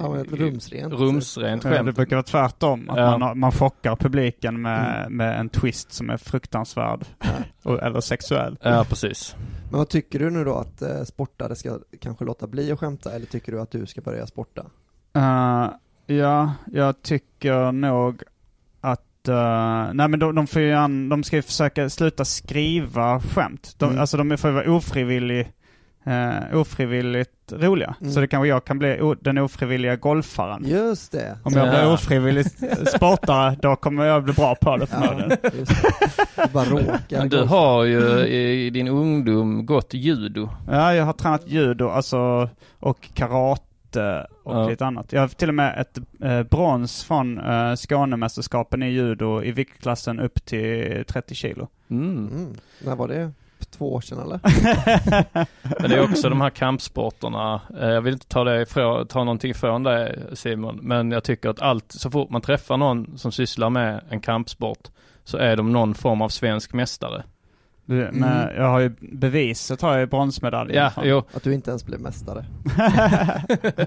[0.00, 0.92] Ja, men rumsrent.
[0.94, 1.96] rumsrent Ja, det skämt.
[1.96, 2.90] brukar vara tvärtom.
[2.90, 3.18] Att Ja.
[3.18, 7.04] man, man chockar publiken med, med en twist som är fruktansvärd.
[7.62, 8.58] Och, eller sexuell.
[8.62, 9.36] Ja, precis.
[9.70, 13.12] Men vad tycker du nu då att eh, sportare ska kanske låta bli att skämta
[13.12, 14.66] eller tycker du att du ska börja sporta?
[15.16, 15.68] Eh,
[16.16, 18.22] ja, jag tycker nog
[19.28, 23.20] att eh, nej men de, de, får ju an, de ska ju försöka sluta skriva
[23.20, 23.74] skämt.
[23.78, 24.00] De, Mm.
[24.00, 25.52] Alltså de får ju vara ofrivillig,
[26.06, 27.94] uh, ofrivilligt roliga.
[28.00, 28.12] Mm.
[28.12, 30.64] Så det kanske jag kan bli o, den ofrivilliga golfaren.
[30.68, 31.38] Just det.
[31.42, 31.70] Om jag Ja.
[31.70, 32.46] blir ofrivillig
[32.96, 35.30] sportare, då kommer jag bli bra på det förmodligen.
[35.42, 35.50] Ja,
[36.36, 36.52] det.
[36.52, 37.18] Bara råkar.
[37.18, 40.48] Men du har ju i din ungdom gått judo.
[40.70, 42.48] Ja, jag har tränat judo alltså,
[42.80, 43.62] och karate
[44.42, 44.68] och Ja.
[44.68, 45.12] lite annat.
[45.12, 50.20] Jag har till och med ett eh, brons från eh, Skånemästerskapen i judo i viktklassen
[50.20, 51.68] upp till 30 kilo.
[51.90, 52.48] Mm.
[52.84, 53.32] När var det?
[53.70, 54.40] Två år sedan eller?
[55.80, 57.60] Men det är också de här kampsporterna.
[57.80, 61.48] Eh, Jag vill inte ta, det ifrån, ta någonting ifrån dig Simon, men jag tycker
[61.48, 64.88] att allt, så fort man träffar någon som sysslar med en kampsport
[65.24, 67.22] så är de någon form av svensk mästare.
[67.86, 71.22] Du, Men jag har ju beviset, har jag ju bronsmedaljen Ja, jo.
[71.34, 72.46] Att du inte ens blev mästare.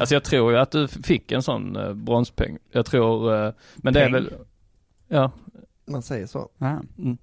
[0.00, 2.58] Alltså jag tror ju att du fick en sån eh, bronspeng.
[2.70, 4.12] Jag tror, eh, men det är Peng?
[4.12, 4.32] väl,
[5.08, 5.30] ja.
[5.86, 6.48] Man säger så.
[6.58, 6.80] Ja.
[6.98, 7.18] Mm.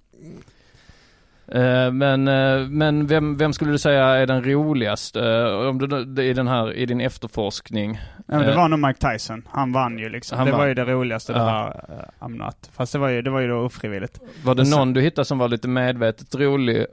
[1.54, 6.22] Eh, Men, eh, men vem, vem skulle du säga är den roligaste eh, om du,
[6.22, 8.00] i den här, i din efterforskning?
[8.26, 9.42] Ja, det var nog Mike Tyson.
[9.50, 10.38] Han vann ju liksom.
[10.38, 10.68] Han det var vann.
[10.68, 11.44] ju det roligaste det Ja.
[11.44, 12.70] här uh, I'm not.
[12.72, 14.20] Fast det var ju, det var ju då ofrivilligt.
[14.44, 16.86] Var det sen- någon du hittade som var lite medvetet rolig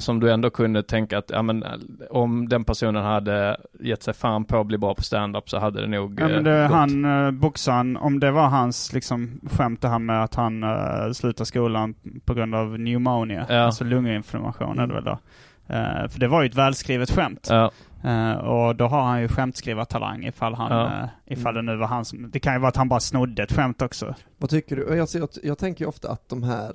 [0.00, 1.64] som du ändå kunde tänka att ja, men,
[2.10, 5.80] om den personen hade gett sig fan på att bli bra på stand-up så hade
[5.80, 6.70] det nog Ja men det, gått.
[6.76, 11.12] han, uh, boxaren, om det var hans liksom skämt det här med att han uh,
[11.12, 13.56] slutar skolan på grund av pneumonia, Ja.
[13.60, 15.18] alltså lunginflammation väl då.
[15.66, 17.46] Eh, för det var ju ett välskrivet skämt.
[17.50, 17.70] Ja.
[18.04, 20.86] Eh, och då har han ju skämtskrivartalang ifall han, Ja.
[20.86, 23.42] eh, ifall det nu var han som, det kan ju vara att han bara snodde
[23.42, 24.14] ett skämt också.
[24.36, 24.96] Vad tycker du?
[24.96, 26.70] Jag, jag, jag tänker ju ofta att de här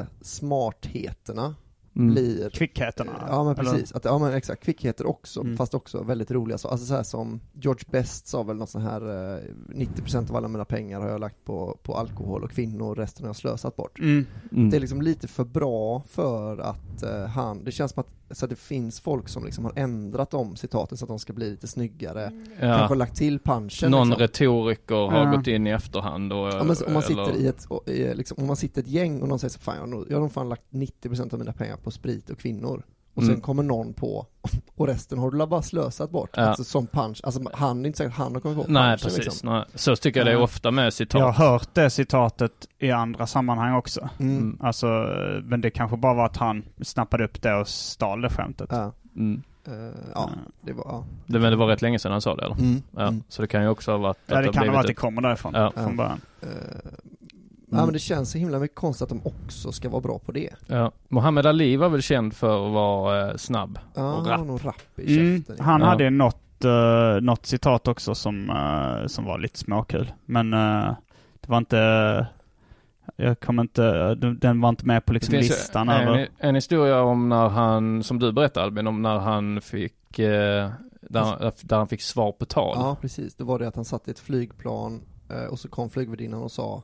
[0.00, 1.54] eh, smartheterna
[1.96, 2.14] Mm.
[2.14, 3.12] blir Kvickheterna.
[3.28, 3.72] Ja men eller?
[3.72, 5.56] precis, att, ja men exakt, kvickheter också, Mm.
[5.56, 8.84] fast också väldigt roliga så, alltså så här som George Best sa väl något sånt
[8.84, 9.40] här, eh,
[9.74, 13.28] 90% av alla mina pengar har jag lagt på, på alkohol och kvinnor, resten har
[13.28, 13.98] jag slösat bort.
[13.98, 14.26] Mm.
[14.52, 14.70] Mm.
[14.70, 18.44] Det är liksom lite för bra för att eh, han, det känns som att, så
[18.44, 21.50] att det finns folk som liksom har ändrat om citaten så att de ska bli
[21.50, 22.76] lite snyggare, Ja.
[22.78, 24.20] kanske lagt till punchen Någon liksom.
[24.22, 25.36] retoriker har Ja.
[25.36, 26.38] gått in i efterhand och...
[26.38, 28.88] Ja, men om man sitter eller- i ett, och, i, liksom, om man sitter ett
[28.88, 31.32] gäng och någon säger så fan jag har nog, jag har nog fan lagt 90%
[31.32, 32.82] av mina pengar på sprit och kvinnor.
[33.16, 33.40] Och sen Mm.
[33.40, 34.26] kommer någon på,
[34.76, 36.30] och resten har du bara slösat bort.
[36.36, 36.42] Ja.
[36.42, 39.24] Alltså som punch, alltså han är inte säkert han har kommit på Nej, punchen, precis.
[39.24, 39.48] liksom.
[39.52, 39.64] Nej.
[39.74, 41.18] Så tycker jag det är ofta med citat.
[41.18, 44.08] Jag har hört det citatet i andra sammanhang också.
[44.18, 44.36] Mm.
[44.38, 44.58] Mm.
[44.62, 44.86] Alltså,
[45.44, 48.68] men det kanske bara var att han snappade upp det och stal det skämtet.
[48.72, 48.92] Ja.
[49.16, 49.42] Mm.
[49.66, 49.72] Eh,
[50.14, 51.04] ja, det var, ja.
[51.26, 52.54] Det, men det var rätt länge sedan han sa det eller?
[52.56, 52.82] Mm.
[52.90, 53.02] Ja.
[53.02, 53.22] Mm.
[53.28, 54.94] Så det kan ju också ha varit Ja, att det kan ha varit att det
[54.94, 55.72] kommer därifrån Ja.
[55.74, 56.20] från början.
[57.76, 60.18] Eh, Ja men det känns så himla mycket konstigt att de också ska vara bra
[60.18, 60.50] på det.
[60.66, 60.92] ja.
[61.08, 64.46] Muhammad Ali var väl känd för att vara eh, snabb Ja, och han har rapp.
[64.46, 65.64] nog rapp i Mm, käften.
[65.64, 65.86] han Ja.
[65.86, 70.12] hade något, uh, något citat också som, eh, som var lite småkul.
[70.24, 70.94] Men eh,
[71.40, 72.26] det var inte,
[73.16, 76.28] jag kommer inte, den- den var inte med på liksom listan en, över.
[76.38, 81.52] en historia om när han, som du berättade Albin, om när han fick, eh, där,
[81.66, 82.76] där han fick svar på tal.
[82.78, 85.00] Ja precis, det var det att han satt i ett flygplan
[85.50, 86.82] och så kom flygvärdinnan och sa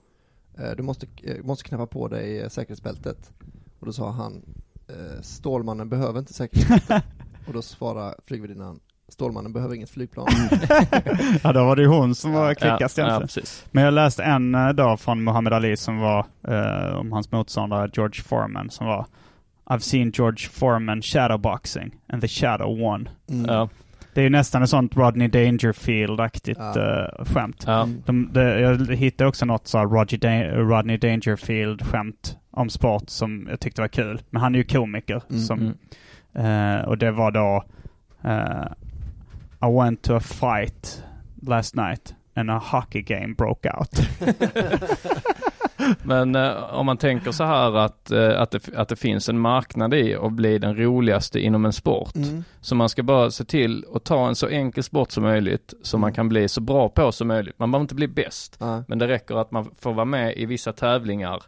[0.76, 3.32] Du måste, eh, måste knäppa på dig eh, säkerhetsbältet.
[3.80, 4.42] Och då sa han
[4.88, 7.04] eh, Stålmannen behöver inte säkerhetsbältet.
[7.46, 8.80] och då svarade flygvärdinnan
[9.12, 10.26] Stålmannen behöver inget flygplan.
[11.42, 13.28] ja, då var det ju hon som var ja, kvickast ja, egentligen.
[13.28, 13.66] precis.
[13.70, 17.90] Men jag läste en eh, dag från Muhammad Ali som var eh, om hans motståndare
[17.92, 19.06] George Foreman som var
[19.64, 23.08] I've seen George Foreman shadowboxing and the shadow won.
[23.28, 23.44] Mm.
[23.54, 23.68] Ja,
[24.14, 27.04] Det är ju nästan ett sånt Rodney Dangerfield-aktigt Ja.
[27.18, 27.64] eh, skämt.
[27.66, 27.82] ja.
[27.82, 28.02] Mm.
[28.06, 33.60] De, det, jag hittade också något så Roger da- Rodney Dangerfield-skämt om sport som jag
[33.60, 34.22] tyckte var kul.
[34.30, 35.22] Men han är ju komiker.
[35.30, 35.40] Mm.
[35.42, 35.74] Som,
[36.34, 37.64] eh, och det var då
[38.24, 38.66] eh,
[39.68, 41.04] I went to a fight
[41.42, 44.08] last night and a hockey game broke out.
[46.02, 49.38] Men eh, om man tänker så här att, eh, att, det, att det finns en
[49.38, 52.14] marknad i att bli den roligaste inom en sport.
[52.16, 52.44] Mm.
[52.60, 55.98] Så man ska bara se till att ta en så enkel sport som möjligt, så
[55.98, 56.14] man Mm.
[56.14, 57.58] kan bli så bra på som möjligt.
[57.58, 58.84] Man behöver inte bli bäst, Ja.
[58.88, 61.42] men det räcker att man får vara med i vissa tävlingar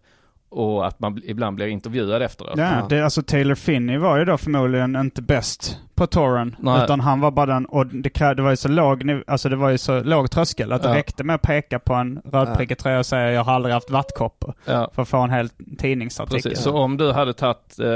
[0.55, 2.55] och att man ibland blir intervjuad efteråt.
[2.57, 2.87] Ja, Ja.
[2.89, 6.57] det, alltså Taylor Finney var ju då förmodligen inte bäst på touren.
[6.59, 6.85] Nej.
[6.85, 9.71] Utan han var bara den, och det, det var ju så låg, alltså det var
[9.71, 10.95] ju så låg tröskel att det Ja.
[10.95, 14.55] räckte med att peka på en rödprickig tröja och säga jag har aldrig haft vattkoppor.
[14.65, 16.43] Ja, För att få en hel tidningsartikel.
[16.51, 16.65] precis.
[16.65, 17.89] Så om du hade tagit eh,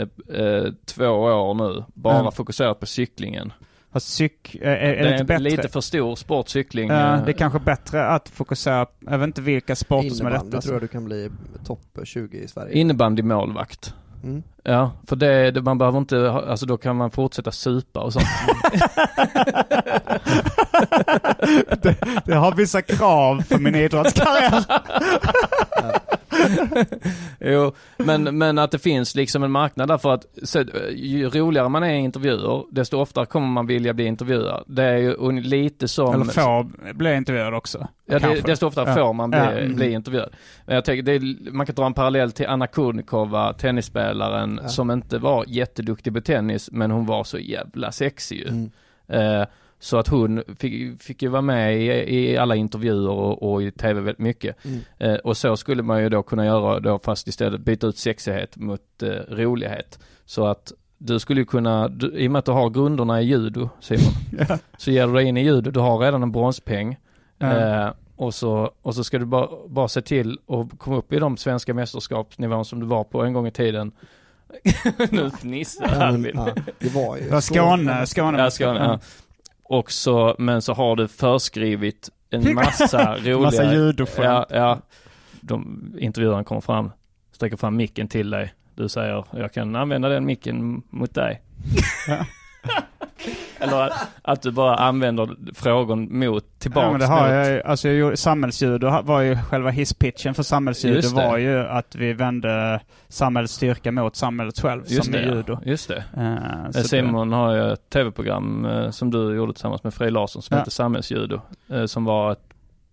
[0.00, 2.32] eh, eh, två år nu, bara Mm.
[2.32, 3.52] fokuserat på cyklingen.
[3.92, 5.42] Fast cyk, är, är det det är inte bättre?
[5.42, 6.90] lite för stor sportcykling.
[6.90, 10.50] Eh, det är kanske bättre att fokusera, jag vet inte vilka sporter som är Innebandy
[10.50, 10.66] lättast.
[10.66, 11.30] tror jag du kan bli
[11.64, 12.74] topp 20 i Sverige.
[12.74, 13.94] Innebandymålvakt.
[14.24, 14.42] Mm.
[14.62, 18.26] Ja, för det, det, man behöver inte, alltså då kan man fortsätta supa och sånt.
[22.24, 24.64] Jag har vissa krav för min idrottskarriär.
[27.40, 31.68] jo, men, men att det finns liksom en marknad där för att så, ju roligare
[31.68, 34.64] man är i intervjuer, desto oftare kommer man vilja bli intervjuad.
[34.66, 36.14] Det är ju lite som...
[36.14, 37.88] Eller få bli intervjuad också.
[38.06, 38.94] Ja, det, desto oftare Ja.
[38.94, 39.76] får man bli, Ja, mm.
[39.76, 40.30] bli intervjuad.
[40.66, 44.68] Men jag tänker, det är, man kan dra en parallell till Anna Kurnikova, tennisspelaren, Ja.
[44.68, 48.48] som inte var jätteduktig på tennis, men hon var så jävla sexig ju.
[48.48, 48.70] Mm.
[49.08, 49.46] Eh,
[49.82, 53.70] så att hon fick, fick ju vara med i, i alla intervjuer och, och i
[53.70, 54.56] tv väldigt mycket.
[54.64, 54.80] Mm.
[54.98, 58.56] Eh, och så skulle man ju då kunna göra då fast istället byta ut sexighet
[58.56, 59.98] mot eh, rolighet.
[60.24, 63.24] Så att du skulle ju kunna, du, i och med att du har grunderna i
[63.24, 64.12] judo Simon,
[64.78, 66.96] så ger du dig in i judo, du har redan en bronspeng.
[67.38, 67.86] Ja.
[67.86, 71.18] Eh, och, så, och så ska du bara, bara se till att komma upp i
[71.18, 73.92] de svenska mästerskapsnivån som du var på en gång i tiden.
[75.10, 76.32] nu fnissar Ja, men, Albin.
[76.34, 78.38] ja, det var ju Skåne, Skåne.
[78.38, 78.98] Ja, Skåne, ja.
[79.72, 83.38] Och så, men så har du förskrivit en massa roliga...
[83.38, 84.24] Massa judoskämt.
[84.24, 84.80] Ja, ja.
[85.40, 86.90] De, intervjuaren kommer fram,
[87.32, 88.54] sträcker fram micken till dig.
[88.74, 91.42] Du säger, jag kan använda den micken mot dig.
[93.62, 97.48] Eller att, att du bara använder frågan mot, tillbaks Ja, men det har mot.
[97.48, 97.66] jag.
[97.66, 101.02] Alltså jag gjorde, samhällsljud var ju själva hisspitchen för samhällsljud.
[101.02, 101.14] Det det.
[101.14, 105.34] var ju att vi vände samhällets styrka mot samhället själv Just som det, ja.
[105.34, 105.58] judo.
[105.64, 106.04] Just det.
[106.74, 110.54] Eh, Simon har ju ett tv-program eh, som du gjorde tillsammans med Frej Larsson som
[110.54, 110.58] Ja.
[110.60, 111.40] heter Samhällsjudo.
[111.72, 112.38] Eh, som var ett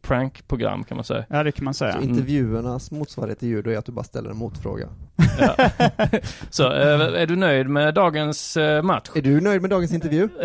[0.02, 1.26] prankprogram kan man säga.
[1.30, 1.94] Ja, det kan man säga.
[1.94, 4.88] Så intervjuernas motsvarighet till judo är att du bara ställer en motfråga.
[5.40, 5.56] Ja.
[6.50, 9.10] Så eh, är du nöjd med dagens eh, match?
[9.16, 10.30] Är du nöjd med dagens intervju?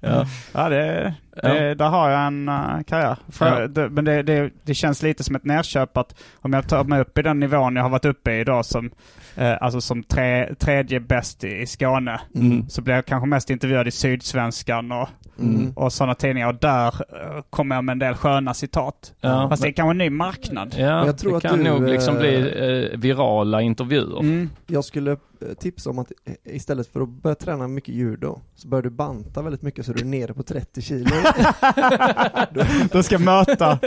[0.00, 0.26] Ja.
[0.52, 3.16] Ja, det, det, där har jag en uh, karriär.
[3.28, 3.66] För, Ja.
[3.68, 7.00] det, men det, det, det känns lite som ett nerköp att om jag tar mig
[7.00, 8.92] upp i den nivån jag har varit uppe i idag som, eh,
[9.36, 12.68] alltså som tre, tredje bäst i, i Skåne, Mm.
[12.68, 15.72] så blir jag kanske mest intervjuad i Sydsvenskan och, Mm.
[15.76, 16.48] och sådana tidningar.
[16.48, 19.12] Och där eh, kommer jag med en del sköna citat.
[19.20, 20.74] Ja, Fast det är men- kanske en ny marknad.
[20.78, 24.20] Ja, Men jag tror det att kan du, nog liksom eh, bli eh, virala intervjuer.
[24.20, 24.50] Mm.
[24.66, 25.18] Jag skulle eh,
[25.60, 29.42] tipsa om att eh, istället för att börja träna mycket judo, så börjar du banta
[29.42, 31.10] väldigt mycket så du är nere på 30 kilo.
[32.92, 33.78] Du ska möta,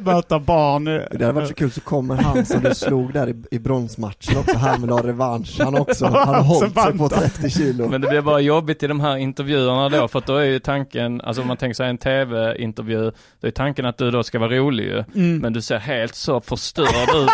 [0.00, 0.84] möta barn.
[0.84, 4.38] Det hade varit så kul, så kommer han som du slog där i, i bronsmatchen
[4.38, 5.56] också, han vill ha revansch.
[5.60, 7.20] Han också, han har hållit sig på bantar.
[7.20, 7.88] 30 kilo.
[7.88, 10.58] Men det blir bara jobbigt i de här intervjuerna då, för att då är ju
[10.58, 14.38] tanken, alltså om man tänker sig en tv-intervju, då är tanken att du då ska
[14.38, 15.04] vara rolig ju.
[15.14, 15.38] Mm.
[15.38, 17.30] Men du ser helt så förstörd ut.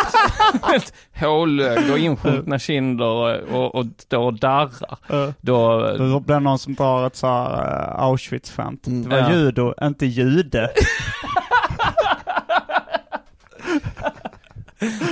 [0.63, 3.85] Helt hålögd och insjunkna kinder och, och, och
[4.25, 5.33] och darrar.
[5.41, 8.87] Då, Då blir det någon som drar ett så här uh, Auschwitz-skämt.
[8.87, 9.03] Mm.
[9.03, 9.33] Det var Ja.
[9.33, 10.69] judo, inte jude.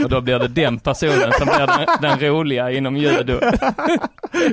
[0.03, 3.39] och då blir det den personen som blir den, den roliga inom judo.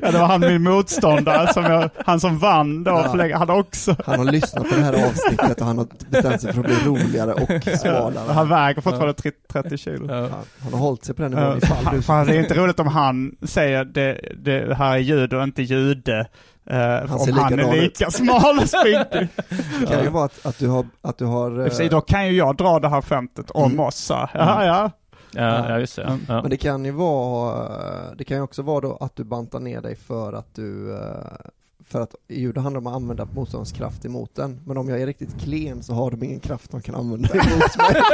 [0.02, 3.10] Ja, det var han min motståndare, som jag, han som vann då, Ja.
[3.10, 3.96] för länge, han också.
[4.06, 6.76] Han har lyssnat på det här avsnittet och han har bestämt sig för att bli
[6.84, 8.32] roligare och smalare.
[8.32, 10.06] Han väger fortfarande 30 30 kilo.
[10.14, 10.28] Ja.
[10.62, 12.02] Han, har hållit sig på den Ja, nivån ifall du...
[12.02, 16.26] fan, det är inte roligt om han säger det, det här är judo, inte jude.
[16.70, 19.28] eh, Han om han är lika smal och spinkig.
[19.80, 21.80] Det kan ju vara att, att du har, att du har...
[21.80, 23.80] I eh, Då kan ju jag dra det här skämtet om Mm.
[23.80, 23.96] oss.
[23.96, 24.28] så.
[24.34, 24.90] Ja,
[25.36, 25.68] ja.
[25.70, 26.18] Ja, just det.
[26.28, 26.40] Ja.
[26.42, 29.80] Men det kan ju vara, det kan ju också vara då att du bantar ner
[29.80, 31.00] dig för att du, eh,
[31.88, 34.60] för att i judo handlar det om att använda motståndarens kraft emot den.
[34.66, 37.76] Men om jag är riktigt klen så har de ingen kraft de kan använda emot
[37.78, 38.02] mig.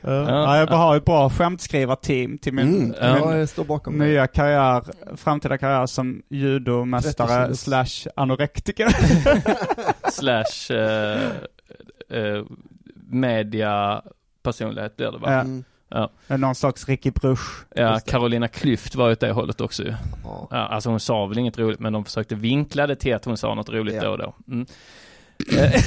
[0.00, 4.26] Ja, jag har ett bra skämtskrivarteam till min, Mm, till min jag står bakom nya
[4.26, 4.82] karriär,
[5.16, 8.88] framtida karriär som 30 judomästare slash anorektiker.
[10.10, 11.26] Slash eh,
[12.18, 12.44] eh,
[13.10, 14.02] media
[14.42, 15.32] personlighet blir det va?
[15.88, 16.10] Ja.
[16.28, 17.64] Mm, Någon slags Ricky Bruch.
[17.74, 18.00] Ja.
[18.06, 19.94] Carolina Klüft var ju åt det hållet också ju.
[20.24, 20.48] ja.
[20.50, 23.36] Ja, alltså hon sa väl inget roligt, men de försökte vinkla det till att hon
[23.36, 24.02] sa något roligt Ja.
[24.02, 24.34] då och då.
[24.48, 24.66] Mm.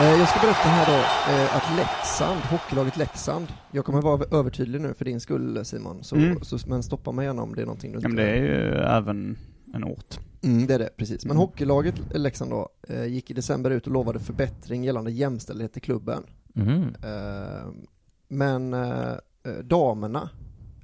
[0.00, 0.92] Eh, Jag ska berätta här då
[1.32, 6.16] eh, att Leksand, hockeylaget Leksand, jag kommer vara övertydlig nu för din skull Simon, så,
[6.16, 6.44] Mm.
[6.44, 8.74] så, men stoppa mig gärna om det är någonting du Ja, men det är ju
[8.78, 9.38] även
[9.74, 10.18] en ort.
[10.42, 11.24] Mm, det är det, precis.
[11.24, 11.40] Men Mm.
[11.40, 16.22] hockeylaget Leksand då, eh, gick i december ut och lovade förbättring gällande jämställdhet i klubben.
[16.54, 16.94] Mhm.
[17.02, 17.72] Eh,
[18.28, 19.12] men eh,
[19.44, 20.28] eh, damerna,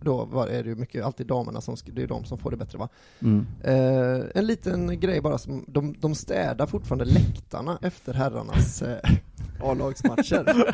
[0.01, 2.57] då var, är det ju mycket, alltid damerna som, det är de som får det
[2.57, 2.89] bättre va.
[3.21, 3.47] Mm.
[3.65, 8.99] Eh, en liten grej bara, som, de, de städar fortfarande läktarna efter herrarnas eh,
[9.63, 10.65] A-lagsmatcher.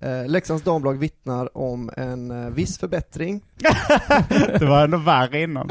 [0.00, 3.40] eh, Leksands damlag vittnar om en eh, viss förbättring.
[4.58, 5.70] Det var ändå värre innan.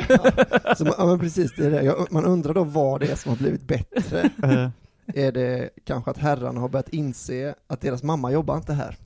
[0.77, 1.83] Så man, ja, men precis, det är det.
[1.83, 4.29] Jag, man undrar då vad det är som har blivit bättre.
[4.43, 4.69] Eh,
[5.13, 8.97] Är det kanske att herrarna har börjat inse att deras mamma jobbar inte här?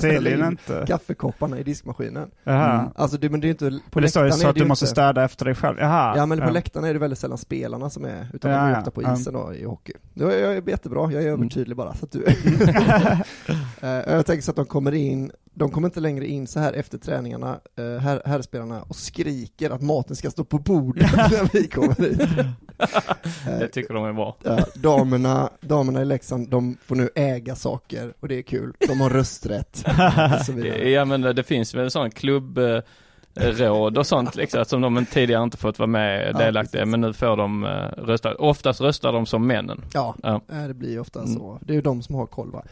[0.00, 0.84] Tydligen in inte.
[0.86, 2.30] kaffekopparna i diskmaskinen.
[2.44, 2.90] Jaha.
[2.94, 4.60] Alltså det, men det är inte, på För det står ju så är att du
[4.62, 5.76] ju måste inte, städa efter dig själv.
[5.80, 6.16] Jaha.
[6.16, 8.70] Ja men på läktarna är det väldigt sällan spelarna som är, utan Ja, de är
[8.72, 8.78] ja.
[8.78, 9.14] ofta på Ja.
[9.14, 9.92] isen då i hockey.
[10.20, 11.40] Är jag jättebra, jag är Mm.
[11.40, 12.24] övertydlig bara så att du
[13.82, 16.72] Eh, Jag tänker så att de kommer in, de kommer inte längre in så här
[16.72, 21.68] efter träningarna, eh, här, herrspelarna, och skriker att maten ska stå på bordet när vi
[21.68, 22.20] kommer dit.
[23.46, 24.36] Eh, Det tycker de är bra.
[24.42, 28.72] Ja, damerna, damerna i Leksand, de får nu äga saker och det är kul.
[28.88, 29.84] De har rösträtt
[30.38, 30.88] och så vidare.
[30.90, 32.80] Ja men det finns väl sån klubb eh,
[33.34, 37.36] råd och sånt liksom, som de tidigare inte fått vara med delaktiga men nu får
[37.36, 37.70] de eh,
[38.04, 38.34] rösta.
[38.34, 39.84] Oftast röstar de som männen.
[39.94, 40.40] Ja, Ja.
[40.68, 41.34] det blir ofta Mm.
[41.34, 41.58] så.
[41.62, 42.62] Det är ju de som har koll va.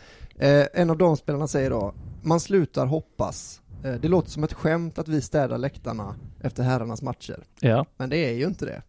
[0.75, 1.95] En av damspelarna säger då,
[2.29, 3.61] man slutar hoppas.
[3.85, 7.45] Eh, det låter som ett skämt att vi städar läktarna efter herrarnas matcher.
[7.61, 7.87] Ja.
[7.97, 8.83] Men det är ju inte det.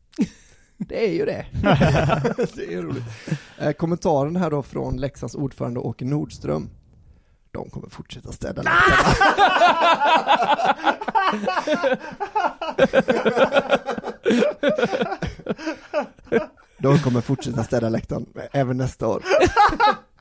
[0.77, 1.45] Det är ju det.
[2.55, 3.03] det är roligt.
[3.57, 6.69] Eh, kommentaren här då från Leksands ordförande Åke Nordström.
[7.51, 8.99] De kommer fortsätta städa läktarna.
[16.77, 19.23] De kommer fortsätta städa läktaren även nästa år.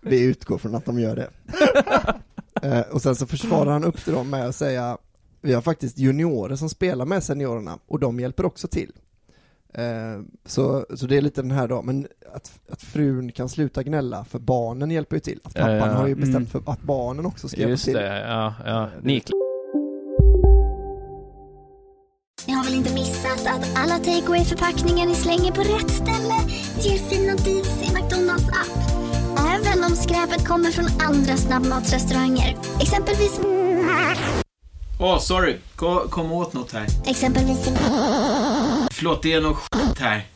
[0.00, 1.30] Vi utgår från att de gör det.
[2.62, 4.98] Eh, och sen så försvarar han upp till dem med att säga
[5.40, 8.92] vi har faktiskt juniorer som spelar med seniorerna och de hjälper också till.
[9.74, 13.82] Eh, så, så det är lite den här då, men att, att frun kan sluta
[13.82, 15.40] gnälla för barnen hjälper ju till.
[15.44, 15.94] Att Ja, pappan ja.
[15.94, 16.64] har ju bestämt Mm.
[16.64, 17.94] för att barnen också ska hjälpa Just till.
[17.94, 18.70] det, ja, ja.
[18.70, 19.08] Ja, det
[22.88, 23.46] är Niklas.
[23.46, 26.34] att alla takeaway förpackningar ni slänger på rätt ställe
[26.80, 28.87] ger fina deals i McDonalds app.
[29.78, 32.56] Även om skräpet kommer från andra snabbmatsrestauranger.
[32.80, 33.40] Exempelvis...
[35.00, 35.56] Åh, sorry.
[35.76, 36.86] Kom, kom åt något här.
[37.06, 37.58] Exempelvis...
[38.90, 40.26] Förlåt, det är något skit här.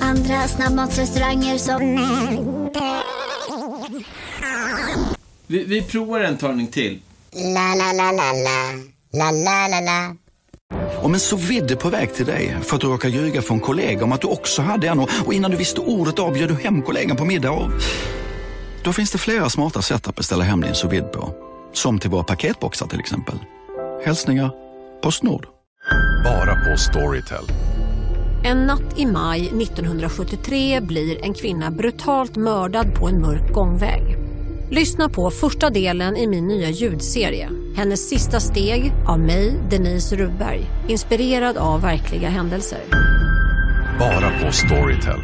[0.00, 1.80] Andra snabbmatsrestauranger som...
[5.46, 7.00] Vi, vi provar en talning till.
[7.32, 8.72] La, la, la, la, la.
[9.12, 10.16] La, la, la, la.
[11.02, 14.04] Om en så vidde på väg till dig för att du råkar ljuga från kollega
[14.04, 16.54] om att du också hade en och och innan du visste ordet av bjöd du
[16.54, 17.70] hem kollegan på middag och...
[18.84, 21.34] Då finns det flera smarta sätt att beställa hem din sous på.
[21.72, 23.34] Som till våra paketboxar till exempel.
[24.04, 24.50] Hälsningar
[25.02, 25.46] Postnord.
[26.24, 27.44] Bara på Storytel.
[28.44, 34.15] En natt i maj 1973 blir en kvinna brutalt mördad på en mörk gångväg.
[34.70, 37.50] Lyssna på första delen i min nya ljudserie.
[37.76, 40.66] Hennes sista steg av mig, Denise Rubberg.
[40.88, 42.78] Inspirerad av verkliga händelser.
[43.98, 45.20] Bara på Storytel.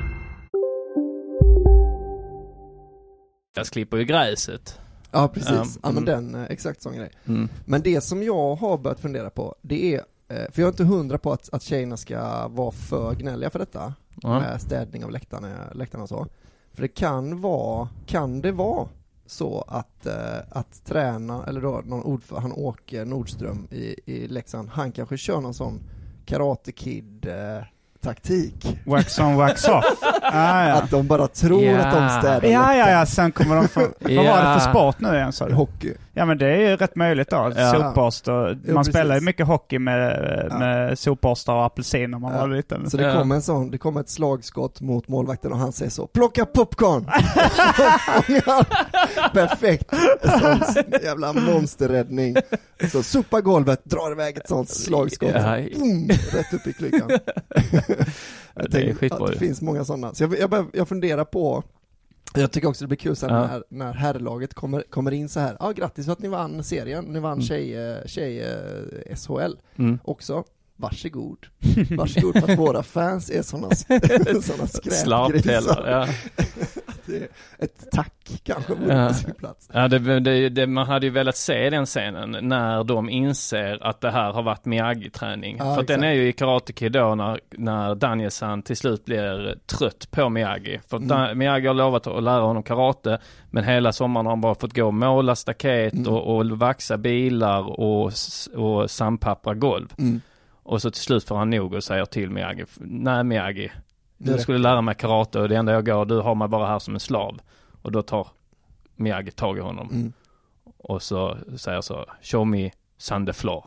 [3.56, 4.78] Jag klipper ju gräset.
[5.10, 6.32] Ja precis, Ja, ja men mm.
[6.32, 7.10] den, eh, exakt sån grej.
[7.26, 7.48] Mm.
[7.64, 10.84] Men det som jag har börjat fundera på, det är, eh, för jag är inte
[10.84, 14.40] hundra på att, att tjejerna ska vara för gnälliga för detta, Ja.
[14.40, 16.26] med städning av läktarna, läktarna och så.
[16.74, 18.88] För det kan vara, kan det vara
[19.32, 24.68] så att, eh, att träna, eller då någon ordför, han Åke Nordström i, i Leksand,
[24.72, 25.80] han kanske kör någon sån
[26.26, 27.64] Karate Kid eh,
[28.00, 28.78] taktik.
[28.86, 29.84] Wax on, wax off.
[30.22, 30.74] Ah, ja.
[30.74, 31.78] Att de bara tror Ja.
[31.78, 33.80] att de städar Ja, ja, ja, sen kommer de få...
[34.00, 35.54] Vad var det för sport nu igen sa du?
[35.54, 35.94] Hockey.
[36.14, 37.52] Ja men det är ju rätt möjligt då.
[37.56, 37.72] Ja.
[37.72, 38.58] Sopborstar.
[38.64, 40.58] Jo, Man spelar ju mycket hockey med, Ja.
[40.58, 42.40] med sopborstar och apelsin när man Ja.
[42.40, 42.90] var liten.
[42.90, 43.18] Så det Ja.
[43.18, 47.04] kommer en sån, det kommer ett slagskott mot målvakten och han säger så, plocka popcorn!
[49.32, 49.90] Perfekt!
[50.40, 52.36] Sån jävla monsterräddning.
[52.92, 55.58] Så sopa golvet, drar iväg ett sånt slagskott, Ja.
[55.78, 57.10] boom, rätt upp i klykan.
[58.54, 60.14] Ja, Jag det att det finns många sådana.
[60.14, 61.62] Så jag, jag, jag funderar på
[62.34, 63.46] jag tycker också det blir kul sen Ja.
[63.46, 65.56] när, när herrlaget kommer, kommer in så här.
[65.60, 67.42] ja grattis för att ni vann serien, ni vann Mm.
[67.42, 69.98] tjej, eh, tjej eh, SHL Mm.
[70.04, 70.44] också.
[70.82, 71.38] Varsågod.
[71.90, 75.86] Varsågod för att våra fans är sådana, Slarvpellar, skräpgrisar.
[75.90, 76.06] ja.
[77.58, 79.08] Ett tack kanske vore Ja.
[79.08, 79.68] på sin plats.
[79.72, 84.00] Ja, det, det, det, man hade ju velat se den scenen när de inser att
[84.00, 85.56] det här har varit Miyagi-träning.
[85.58, 86.04] Ja, För att den exakt.
[86.04, 90.80] är ju i Karate Kid då när, när Danielsan till slut blir trött på Miyagi.
[90.88, 91.08] För Mm.
[91.08, 93.18] Dan, Miyagi har lovat att lära honom karate,
[93.50, 96.08] men hela sommaren har han bara fått gå och måla staket Mm.
[96.12, 98.12] och, och vaxa bilar och,
[98.54, 99.88] och sandpappra golv.
[99.98, 100.20] Mm.
[100.62, 103.72] Och så till slut får han nog och säger till Miyagi, nej Miyagi,
[104.18, 106.78] du skulle lära mig karate och det enda jag går, du har mig bara här
[106.78, 107.40] som en slav.
[107.82, 108.28] Och då tar
[108.96, 109.88] Miyagi tag i honom.
[109.90, 110.12] Mm.
[110.78, 113.64] Och så säger så, show me sun the floor.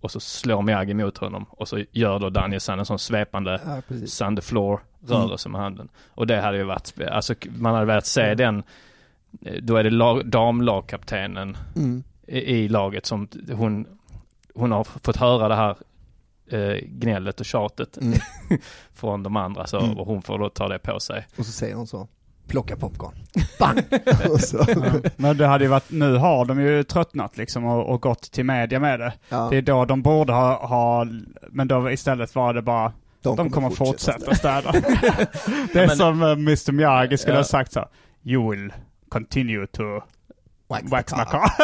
[0.00, 1.46] Och så slår Miyagi mot honom.
[1.50, 3.82] Och så gör då Danielsson en sån svepande
[4.18, 5.88] Ja, the floor rörelse med handen.
[6.08, 8.62] Och det hade ju varit, alltså man hade velat se den,
[9.42, 12.02] eh, då är det lag, damlagkaptenen Mm.
[12.26, 13.86] i, i laget som hon,
[14.54, 15.76] hon har fått höra det här
[16.50, 18.18] eh, gnället och tjatet Mm.
[18.94, 19.98] från de andra så, Mm.
[19.98, 21.26] och hon får då ta det på sig.
[21.38, 22.08] Och så säger hon så,
[22.48, 23.14] plocka popcorn.
[23.58, 23.78] Bang!
[24.52, 25.00] Ja.
[25.16, 28.44] Men det hade ju varit, nu har de ju tröttnat liksom och, och gått till
[28.44, 29.12] media med det.
[29.28, 31.06] ja, Det är då de borde ha, ha
[31.50, 32.92] men då istället var det bara,
[33.22, 34.72] de kommer fortsätta städa.
[35.72, 37.38] det är Men- som eh, Mr Miyagi skulle Ja.
[37.40, 37.88] ha sagt så.
[38.22, 38.72] You will
[39.08, 39.82] continue to
[40.68, 41.24] Wax, wax car.
[41.24, 41.50] car.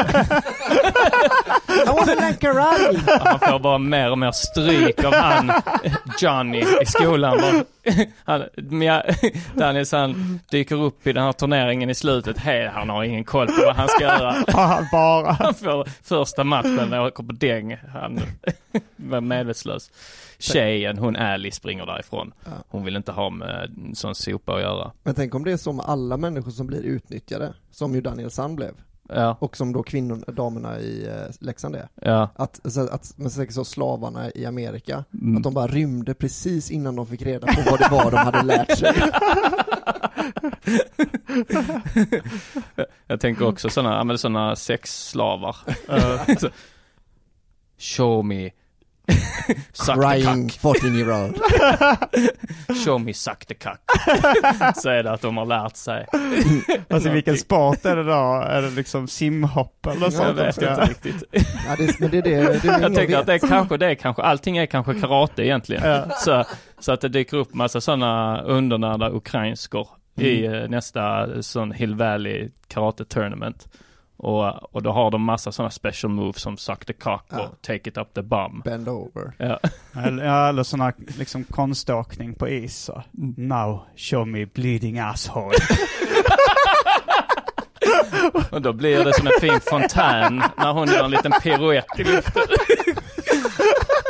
[1.68, 3.20] I wanna learn karate!
[3.24, 5.52] Han får bara mer och mer stryk av han
[6.20, 7.64] Johnny i skolan.
[8.24, 8.44] Han,
[9.54, 12.38] Dennis han dyker upp i den här turneringen i slutet.
[12.38, 14.44] Hej, han har ingen koll på vad han ska göra.
[14.46, 15.32] Ja, bara.
[15.32, 17.76] Han får första matchen och åker på däng.
[17.92, 18.20] Han
[18.96, 19.90] var medvetslös.
[20.38, 22.32] Tjejen, hon Alice, springer därifrån.
[22.44, 22.50] Ja.
[22.68, 24.92] Hon vill inte ha med sån sopa att göra.
[25.02, 28.56] Men tänk om det är med alla människor som blir utnyttjade, som ju Daniel Sand
[28.56, 28.72] blev,
[29.08, 31.88] Ja, och som då kvinnorna, damerna i eh, Leksand är.
[31.94, 32.28] ja.
[32.36, 35.36] Att, att men säkert så slavarna i Amerika, Mm.
[35.36, 38.42] att de bara rymde precis innan de fick reda på vad det var de hade
[38.42, 38.92] lärt sig.
[43.06, 45.56] Jag tänker också sådana, ja men sådana sexslavar.
[45.88, 46.20] Eh,
[47.78, 48.50] Show me
[49.94, 50.74] Crying cock.
[50.80, 51.40] 14 year old.
[52.84, 53.80] Show me suck the cock.
[54.76, 56.06] Så är det att de har lärt sig.
[56.90, 58.42] Alltså vilken sport är det då?
[58.48, 60.28] Är det liksom simhopp eller sånt?
[60.28, 61.22] Jag vet ska- inte riktigt.
[61.32, 63.86] Ja, det, men det är det, det är Jag tänker att det är kanske det
[63.86, 65.82] är kanske, allting är kanske karate egentligen.
[65.90, 66.04] Ja.
[66.10, 66.44] Så,
[66.78, 69.88] så att det dyker upp massa sådana undernärda ukrainskor
[70.20, 73.68] i eh, nästa sån Hill Valley karate tournament.
[74.22, 77.40] Och, och då har de massa sådana special moves som suck the cock Ja.
[77.40, 78.62] och take it up the bum.
[78.64, 79.32] Bend over.
[79.38, 79.58] Ja.
[80.06, 82.76] Eller, eller här liksom konståkning på is.
[82.84, 83.02] Så.
[83.36, 85.56] Now show me bleeding asshole.
[88.50, 92.04] Och då blir det som en fin fontän när hon gör en liten piruett i
[92.04, 92.42] luften.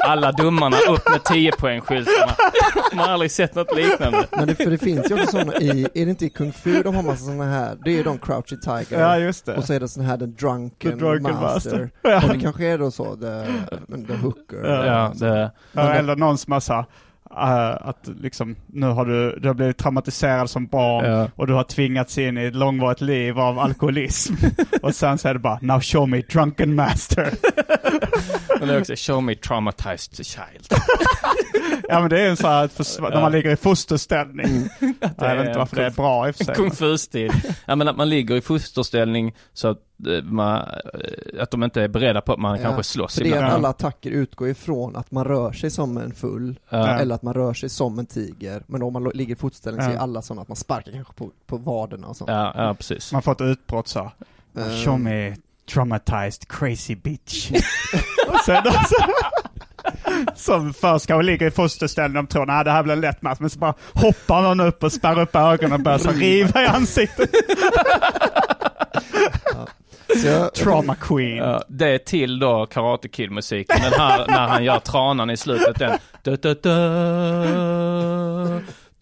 [0.04, 2.32] Alla domarna upp med 10 poängskyltarna.
[2.92, 4.26] Man har aldrig sett något liknande.
[4.30, 6.82] Men det, för det finns ju också sådana i, är det inte i Kung Fu
[6.82, 9.00] de har massa sådana här, det är ju de Crouchy Tiger.
[9.00, 9.56] Ja, just det.
[9.56, 11.40] Och så är det sån här den drunken, The drunken master.
[11.54, 11.90] master.
[12.02, 12.22] Ja.
[12.22, 13.46] Och det kanske är då så, the,
[14.06, 14.64] the hooker.
[14.64, 14.86] Ja.
[14.86, 16.52] Ja, det, Ja, eller någon som
[17.36, 21.28] eh, att liksom, nu har du, du har blivit traumatiserad som barn Ja.
[21.36, 24.34] och du har tvingats in i ett långvarigt liv av alkoholism.
[24.82, 27.30] och sen så är det bara, now show me drunken master.
[28.58, 30.68] men det är också show me traumatized child.
[31.88, 34.68] ja men det är en så här, försvar, när man ligger i fosterställning.
[34.98, 36.54] Det jag vet inte varför det är bra i och för sig.
[36.54, 37.32] Kung fu-stil.
[37.66, 39.78] Ja men att man ligger i fosterställning så att,
[40.24, 43.30] man, eh, att de inte är beredda på att man Ja, kanske slåss För det
[43.30, 46.88] är att alla attacker utgår ifrån att man rör sig som en full, Ja.
[46.88, 48.62] eller att man rör sig som en tiger.
[48.66, 51.30] Men om man ligger i fotställning så är alla sådana att man sparkar kanske på,
[51.46, 52.30] på vaderna och sånt.
[52.30, 53.12] Ja, ja precis.
[53.12, 54.12] Man får ett utbrott så.
[54.58, 55.36] Eh, Show me
[55.72, 57.50] traumatized crazy bitch.
[58.28, 58.94] och sen också,
[60.34, 63.38] som först kanske ligger i fosterställning och tror nej det här blir en lätt match,
[63.40, 66.66] men så bara hoppar någon upp och spärrar upp ögonen och börjar så riva i
[66.66, 67.30] ansiktet.
[70.16, 71.36] Så jag, Trauma queen.
[71.36, 73.76] Ja, det är till då Karate Kid-musiken.
[73.82, 75.78] Den här när han gör tranan i slutet.
[75.78, 75.98] Den.
[76.22, 76.70] Da, da, da,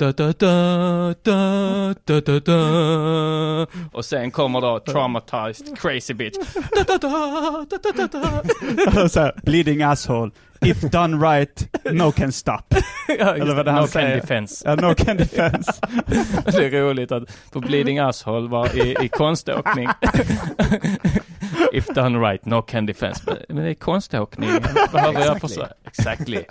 [0.01, 3.67] da, da, da, da, da, da, da.
[3.93, 6.37] Och sen kommer då traumatized crazy bitch.
[6.77, 9.09] Da, da, da, da, da, da, da.
[9.09, 10.31] så här, bleeding asshole.
[10.65, 12.75] If done right, no can stop.
[13.19, 13.71] Ja, Eller vad det det.
[13.71, 14.09] han no säger.
[14.11, 14.65] can defense.
[14.69, 15.73] Ja, no can defense.
[16.47, 17.23] Det är roligt att
[17.53, 19.89] på Bleeding Asshole var i, i konståkning.
[21.73, 23.23] If done right, no can defense.
[23.49, 24.51] Men- det är konståkning.
[24.93, 25.41] Behöver jag Exactly.
[25.49, 25.69] försvara?
[25.87, 26.45] Exactly.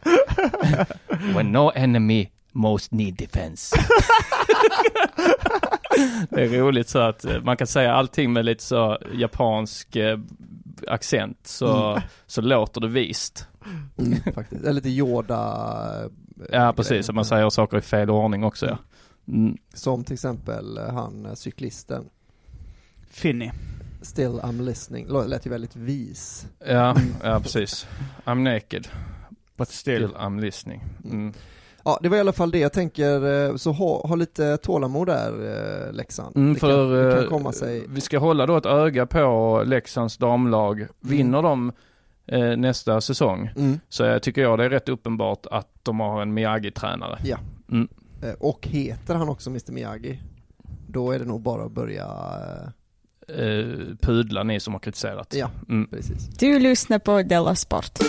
[1.36, 3.76] When no enemy most need defense.
[6.30, 10.20] Det är roligt så att eh, man kan säga allting med lite så japansk eh,
[10.88, 13.48] accent så, så låter det vist.
[13.98, 14.62] mm, faktiskt.
[14.64, 16.04] Eller lite Yoda.
[16.04, 16.10] eh,
[16.52, 18.78] Ja precis, att man säger saker i fel ordning också ja.
[19.28, 19.58] Mm.
[19.74, 22.06] Som till exempel han cyklisten.
[23.10, 23.52] Finny.
[24.02, 25.08] Still I'm listening.
[25.08, 26.48] Lät ju väldigt vis.
[26.68, 27.88] Ja, ja precis.
[28.26, 28.88] I'm naked.
[29.58, 30.08] But still.
[30.08, 30.84] Still I'm listening.
[31.06, 31.34] Mm.
[31.86, 35.08] Ja, det var i alla fall det jag tänker, eh, så ha, ha lite tålamod
[35.08, 35.32] där
[35.88, 36.36] eh, Leksand.
[36.38, 37.84] Mm, det, för kan, det kan eh, komma sig.
[37.90, 40.88] vi ska hålla då ett öga på Leksands damlag.
[41.00, 41.72] Vinner de
[42.28, 46.22] eh, nästa säsong Mm, så jag tycker jag det är rätt uppenbart att de har
[46.22, 47.20] en Miyagi-tränare.
[47.24, 47.38] Ja.
[47.72, 47.88] Mm.
[48.40, 50.20] och heter han också Mr Miyagi?
[50.88, 52.70] Då är det nog bara att börja, eh,
[53.38, 53.66] Eh,
[54.02, 55.34] pudla ni som har kritiserat.
[55.38, 55.88] ja Mm.
[55.90, 56.28] precis.
[56.28, 58.00] Du lyssnar på Della Sport.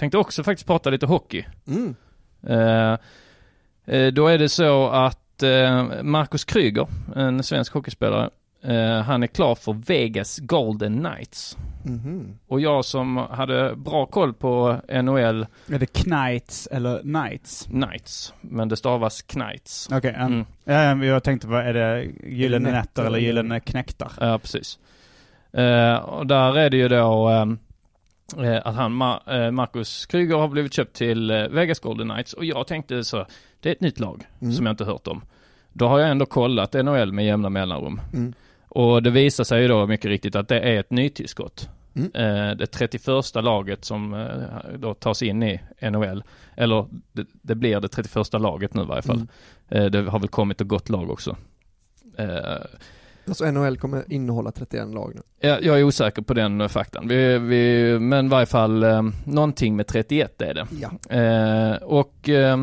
[0.00, 1.44] Tänkte också faktiskt prata lite hockey.
[1.66, 1.94] Mm.
[2.46, 2.98] Eh,
[3.96, 8.30] eh, då är det så att eh, Marcus Kryger, en svensk hockeyspelare,
[8.62, 11.56] eh, han är klar för Vegas Golden Knights.
[11.84, 12.38] Mhm.
[12.46, 17.64] Och jag som hade bra koll på NHL Är det Knights eller Knights?
[17.64, 19.88] Knights, men det stavas Knights.
[19.92, 20.24] Okej, ja.
[20.24, 20.46] Mm.
[20.64, 24.12] Ja, jag tänkte, vad är det gyllene nätter eller gyllene knäktar?
[24.20, 24.78] Ja, precis.
[26.02, 27.69] Och där är det ju då ehm, eh,
[28.64, 32.66] att han, eh, Marcus Kryger har blivit köpt till eh, Vegas Golden Knights och jag
[32.66, 33.26] tänkte så,
[33.60, 34.52] det är ett nytt lag Mm.
[34.52, 35.22] som jag inte hört om.
[35.72, 38.00] Då har jag ändå kollat NHL med jämna mellanrum.
[38.12, 38.32] Mm.
[38.68, 41.68] Och det visar sig ju då mycket riktigt att det är ett nytillskott.
[41.94, 42.10] Mm.
[42.14, 45.60] Eh, det 31 laget som eh, då tas in i
[45.90, 46.22] NHL,
[46.56, 49.16] eller det, det blir det 31 laget nu i varje fall.
[49.16, 49.84] Mm.
[49.84, 51.36] Eh, det har väl kommit ett gott lag också.
[53.30, 55.22] Alltså NHL kommer innehålla 31 lag nu.
[55.48, 57.08] jag, jag är osäker på den eh, faktan.
[57.08, 60.66] Vi, vi, men i varje fall eh, någonting med 31 är det.
[60.80, 61.16] Ja.
[61.16, 62.58] Eh, och eh,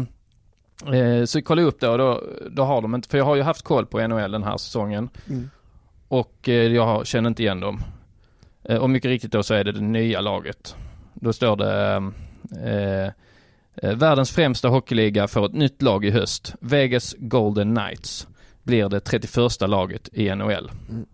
[0.93, 3.35] eh, så kollade jag upp det och då, då har de inte, för jag har
[3.35, 5.49] ju haft koll på NHL den här säsongen Mm.
[6.07, 7.83] och eh, jag känner inte igen dem.
[8.79, 10.75] Och mycket riktigt då så är det det nya laget.
[11.13, 12.11] Då står det
[13.95, 16.55] Världens främsta hockeyliga får ett nytt lag i höst.
[16.61, 18.27] Vegas Golden Knights
[18.67, 20.71] blir det 31 laget i NHL.
[20.89, 21.05] Mm.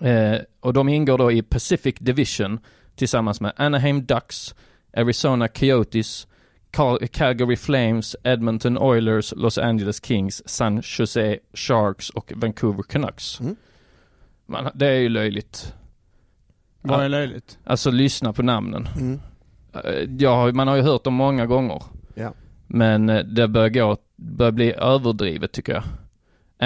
[0.00, 2.58] Eh, och de ingår då i Pacific Division
[2.96, 4.54] tillsammans med Anaheim Ducks,
[4.96, 6.26] Arizona Coyotes,
[6.72, 13.40] Cal- Calgary Flames, Edmonton Oilers, Los Angeles Kings, San Jose Sharks och Vancouver Canucks.
[13.40, 13.56] Mm.
[14.46, 15.74] Man, det är ju löjligt.
[16.80, 17.04] Vad Ja.
[17.04, 17.58] är löjligt?
[17.64, 18.88] Alltså lyssna på namnen.
[18.96, 19.20] Mm.
[19.84, 21.82] eh, jag har, man har ju hört dem många gånger.
[22.14, 22.32] Ja.
[22.66, 25.82] Men eh, det börjar gå, börjar bli överdrivet tycker jag.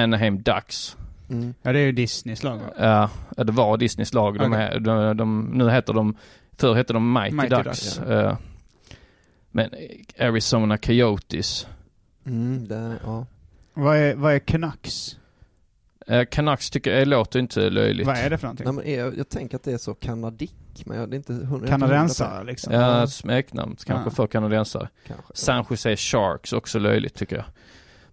[0.02, 0.96] Anaheim Ducks.
[1.30, 1.54] Mm.
[1.62, 2.64] Ja, det är ju Disneys lag va?
[2.78, 4.38] Ja, ja, det var Disneys lag.
[4.38, 4.62] De Okej.
[4.64, 6.16] är, de, de, nu heter de,
[6.56, 7.96] förr hette de Mighty, Mighty Ducks.
[7.96, 8.36] Ducks, Eh,
[9.50, 9.70] men
[10.20, 11.66] Arizona Coyotes.
[12.26, 13.26] Mm, det, ja.
[13.74, 15.16] Vad är, vad är Canucks?
[16.06, 18.06] Eh, Canucks tycker jag låter inte löjligt.
[18.06, 18.64] Vad är det för någonting?
[18.66, 21.32] Nej, men är, jag tänker att det är så kanadick, men jag, det är inte
[21.32, 21.58] hundra.
[21.60, 22.72] jag Kanadensare liksom?
[22.72, 24.14] Ja, smeknamn kanske Ja.
[24.14, 24.88] för kanadensare.
[25.34, 27.44] San Jose Sharks, också löjligt tycker jag.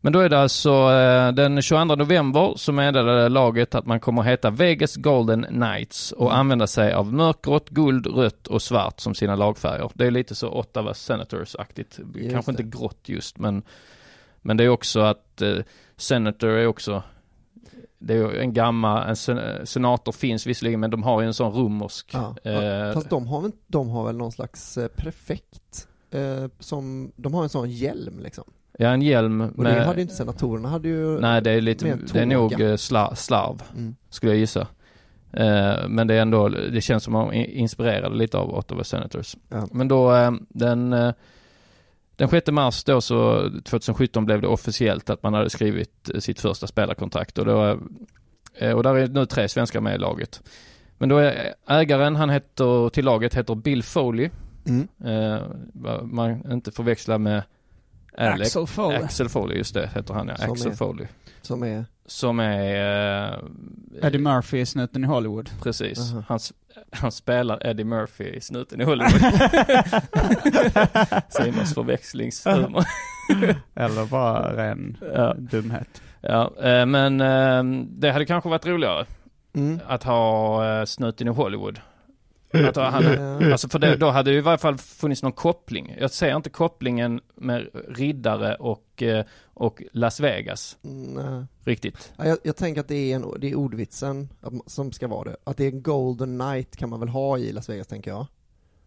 [0.01, 4.21] Men då är det alltså eh, den 22 november så meddelade laget att man kommer
[4.21, 6.39] att heta Vegas Golden Knights och Mm.
[6.39, 9.91] använda sig av mörkgrått, guld, rött och svart som sina lagfärger.
[9.93, 11.99] Det är lite så Ottawa Senators-aktigt.
[12.31, 12.63] Kanske det.
[12.63, 13.63] inte grått just men
[14.41, 15.55] men det är också att eh,
[15.97, 17.03] Senator är också
[17.99, 21.53] det är en gammal, en sen, senator finns visserligen men de har ju en sån
[21.53, 22.35] romersk Ja.
[22.51, 27.33] eh, Fast de har, väl, de har väl någon slags eh, prefekt, eh, som, de
[27.33, 28.43] har en sån hjälm liksom.
[28.77, 29.77] Ja, en hjälm Och med...
[29.77, 33.15] det hade inte senatorerna, hade ju Nej, det är lite, det är nog eh, sla,
[33.15, 33.95] slarv, Mm.
[34.09, 34.67] skulle jag gissa.
[35.33, 39.35] Eh, men det är ändå, det känns som att är inspirerade lite av Ottawa Senators.
[39.49, 39.67] Ja.
[39.71, 41.13] Men då, eh, den, eh,
[42.15, 46.67] den 6 mars då så, 2017 blev det officiellt att man hade skrivit sitt första
[46.67, 47.79] spelarkontrakt och då,
[48.75, 50.43] och där är nu tre svenskar med i laget.
[50.97, 54.29] Men då är ägaren, han heter, till laget heter Bill Foley.
[54.65, 54.87] Mm.
[56.03, 57.43] Man inte förväxla med
[58.17, 58.41] Alex.
[58.47, 58.97] Axel Foley.
[59.03, 60.35] Axel Foley, just det, heter han ja.
[60.37, 61.07] Som Axel är- Foley.
[61.41, 63.33] Som är, Som är...
[63.33, 63.39] Eh,
[64.07, 65.49] Eddie Murphy i Snuten i Hollywood.
[65.63, 66.11] Precis.
[66.13, 66.23] Aha.
[66.27, 66.53] Han, s-
[66.91, 69.21] han spelar Eddie Murphy i Snuten i Hollywood.
[71.29, 72.83] Simons förväxlingshumor.
[73.75, 75.33] Eller bara ren Ja.
[75.37, 76.01] dumhet.
[76.21, 79.05] ja, eh, men eh, det hade kanske varit roligare
[79.55, 79.79] mm.
[79.87, 81.79] att ha Snuten i Hollywood.
[82.53, 83.51] Att ha, han, Ja.
[83.51, 85.95] alltså för det, då hade det i varje fall funnits någon koppling.
[85.99, 91.45] Jag ser inte kopplingen med riddare och, eh, och Las Vegas Nej.
[91.63, 92.13] riktigt.
[92.17, 94.29] Ja, jag, jag tänker att det är, en, det är ordvitsen
[94.65, 95.35] som ska vara det.
[95.43, 98.27] Att det är en golden night kan man väl ha i Las Vegas tänker jag.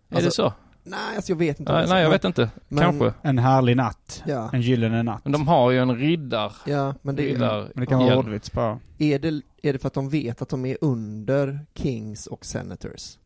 [0.09, 0.53] är Alltså, det så?
[0.83, 1.73] Nej, alltså jag vet inte.
[1.73, 2.51] om Nej, är jag vet inte.
[2.69, 3.13] men- Kanske.
[3.23, 4.23] En härlig natt.
[4.27, 5.21] Ja, En gyllene natt.
[5.25, 6.53] Men de har ju en riddar.
[6.67, 8.79] ja men det är, riddar Men det kan vara ordvits bara.
[8.99, 9.29] är, det,
[9.63, 13.19] är det för att de vet att de är under Kings och Senators?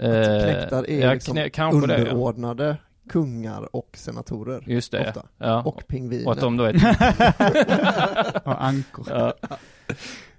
[0.00, 1.98] Att Eh, knektar är ja, liksom knä- kanske det.
[1.98, 2.00] Ja.
[2.10, 2.76] underordnade
[3.08, 4.62] kungar och senatorer.
[4.66, 5.08] Just det.
[5.08, 5.22] Ofta.
[5.38, 5.62] Ja.
[5.62, 6.26] Och pingviner.
[6.26, 6.74] Och att de då är...
[8.48, 9.06] Och ankor.
[9.10, 9.34] ja.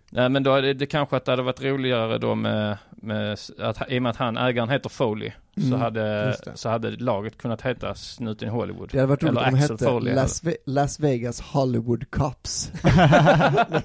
[0.10, 3.38] Nej men då är det, det kanske att det hade varit roligare då med, med
[3.60, 6.52] att, i och med att han, ägaren heter Foley, så, Mm, hade, just det.
[6.56, 8.90] så hade laget kunnat heta Snuten i Hollywood.
[8.92, 10.16] Det hade varit roligt om de hette.
[10.16, 12.72] Las, Ve- Las Vegas Hollywood Cops.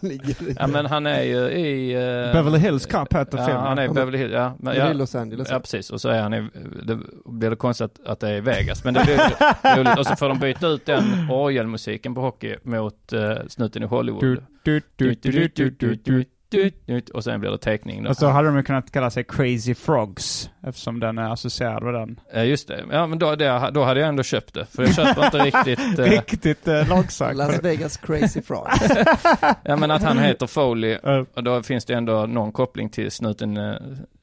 [0.02, 1.92] I- Ja men han är ju i...
[1.94, 3.62] eh, Beverly Hills Cop heter Ja, filmen.
[3.62, 4.54] han är i Beverly Hills, ja.
[4.58, 5.48] Men, ja, Los Angeles.
[5.50, 6.48] ja precis, och så är han i,
[6.82, 9.98] det blir det konstigt att, att det är Vegas, men det blir roligt.
[9.98, 14.20] Och så får de byta ut den orgelmusiken på hockey mot uh, Snuten i Hollywood.
[14.20, 16.94] Du, du, du, du, du, du, du, du.
[16.94, 18.10] Du, du, och sen blir det teckning då.
[18.10, 20.50] Och så hade de ju kunnat kalla sig Crazy Frogs.
[20.62, 22.20] Eftersom den är associerad med den.
[22.34, 24.66] Ja just det, ja men då, det, då hade jag ändå köpt det.
[24.66, 25.78] För jag köper inte riktigt...
[25.98, 27.36] eh, Riktigt eh, långsökt.
[27.36, 28.80] Las Vegas Crazy Frogs.
[29.64, 30.96] ja men att han heter Foley,
[31.34, 33.74] och då finns det ändå någon koppling till snuten, eh,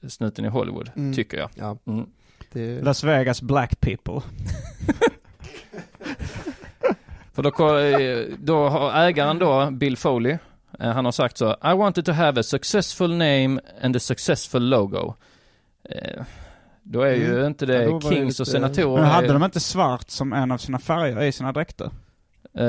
[0.08, 1.14] snuten i Hollywood, Mm.
[1.14, 1.50] tycker jag.
[1.56, 2.06] Ja, Mm.
[2.52, 4.22] det, Las Vegas Black People.
[7.34, 10.38] För då, eh, då har ägaren då, Bill Foley,
[10.80, 15.14] han har sagt så, I wanted to have a successful name and a successful logo.
[15.90, 16.24] Eh,
[16.86, 17.46] Då är ju Mm.
[17.48, 19.02] inte Ja, det då var det Kings och senatorer.
[19.02, 21.90] Men hade de inte svart som en av sina färger i sina dräkter?
[22.58, 22.66] Eh,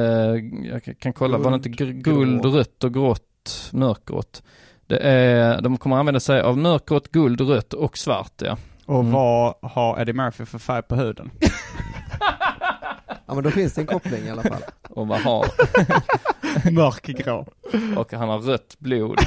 [0.73, 2.51] jag kan kolla, var det inte Guld, guld, grå.
[2.51, 4.43] rött och grått, mörkgrått?
[4.87, 8.57] Det är, de kommer använda sig av mörkgrått, guld, rött och svart ja.
[8.87, 9.13] Och Mm.
[9.13, 11.31] vad har Eddie Murphy för färg på huden?
[13.27, 14.63] ja men då finns det en koppling i alla fall.
[14.91, 15.47] Och vad har,
[16.73, 17.47] Mörkgrå.
[17.97, 19.19] och han har rött blod.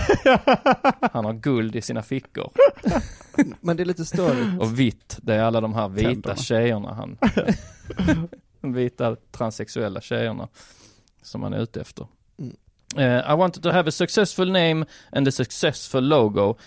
[1.11, 2.51] Han har guld i sina fickor.
[3.61, 4.61] Men det är lite störigt.
[4.61, 6.35] Och vitt, det är alla de här vita Tänderna.
[6.35, 7.17] tjejerna han,
[8.61, 10.47] de vita transsexuella tjejerna
[11.21, 12.07] som han är ute efter.
[12.39, 12.55] Mm.
[12.97, 16.57] Eh, I wanted to have a successful name and a successful logo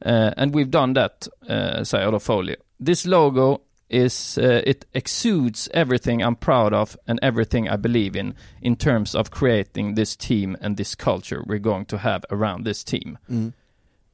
[0.00, 2.56] eh, and we've done that, eh, säger då Foley.
[2.86, 3.58] This logo
[3.88, 9.14] is, eh, it exudes everything I'm proud of and everything I believe in in terms
[9.14, 13.52] of creating this team and this culture we're going to have around this team Mm.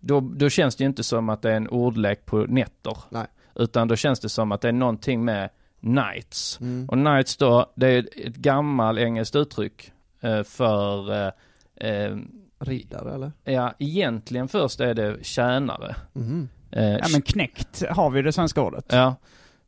[0.00, 2.96] då, då känns det ju inte som att det är en ordlek på nätter.
[3.10, 3.26] Nej.
[3.54, 5.50] Utan då känns det som att det är någonting med
[5.80, 6.60] Knights.
[6.60, 6.88] Mm.
[6.88, 12.16] Och Knights då, det är ett gammalt engelskt uttryck eh, för, eh, eh,
[12.58, 13.32] Riddare eller?
[13.44, 15.96] ja egentligen först är det tjänare.
[16.12, 16.48] Mhm.
[16.70, 18.84] Eh, Ja men knäckt har vi det svenska ordet.
[18.88, 19.14] ja.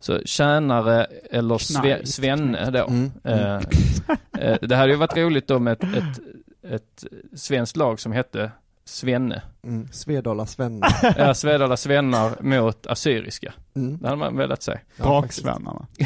[0.01, 2.87] Så tjänare eller sve, svenne då.
[2.87, 3.61] Mm, Eh,
[4.39, 6.21] eh, det hade ju varit roligt om ett, ett,
[6.71, 8.51] ett svenskt lag som hette
[8.89, 9.43] Svenne.
[9.65, 9.89] Mm.
[9.93, 10.87] Svedala Svenne.
[11.19, 13.53] Ja, Svedala svennar mot assyriska.
[13.75, 13.99] Mm.
[13.99, 14.79] Det hade man velat se.
[14.97, 15.05] Ja.
[15.05, 15.87] Braksvennarna.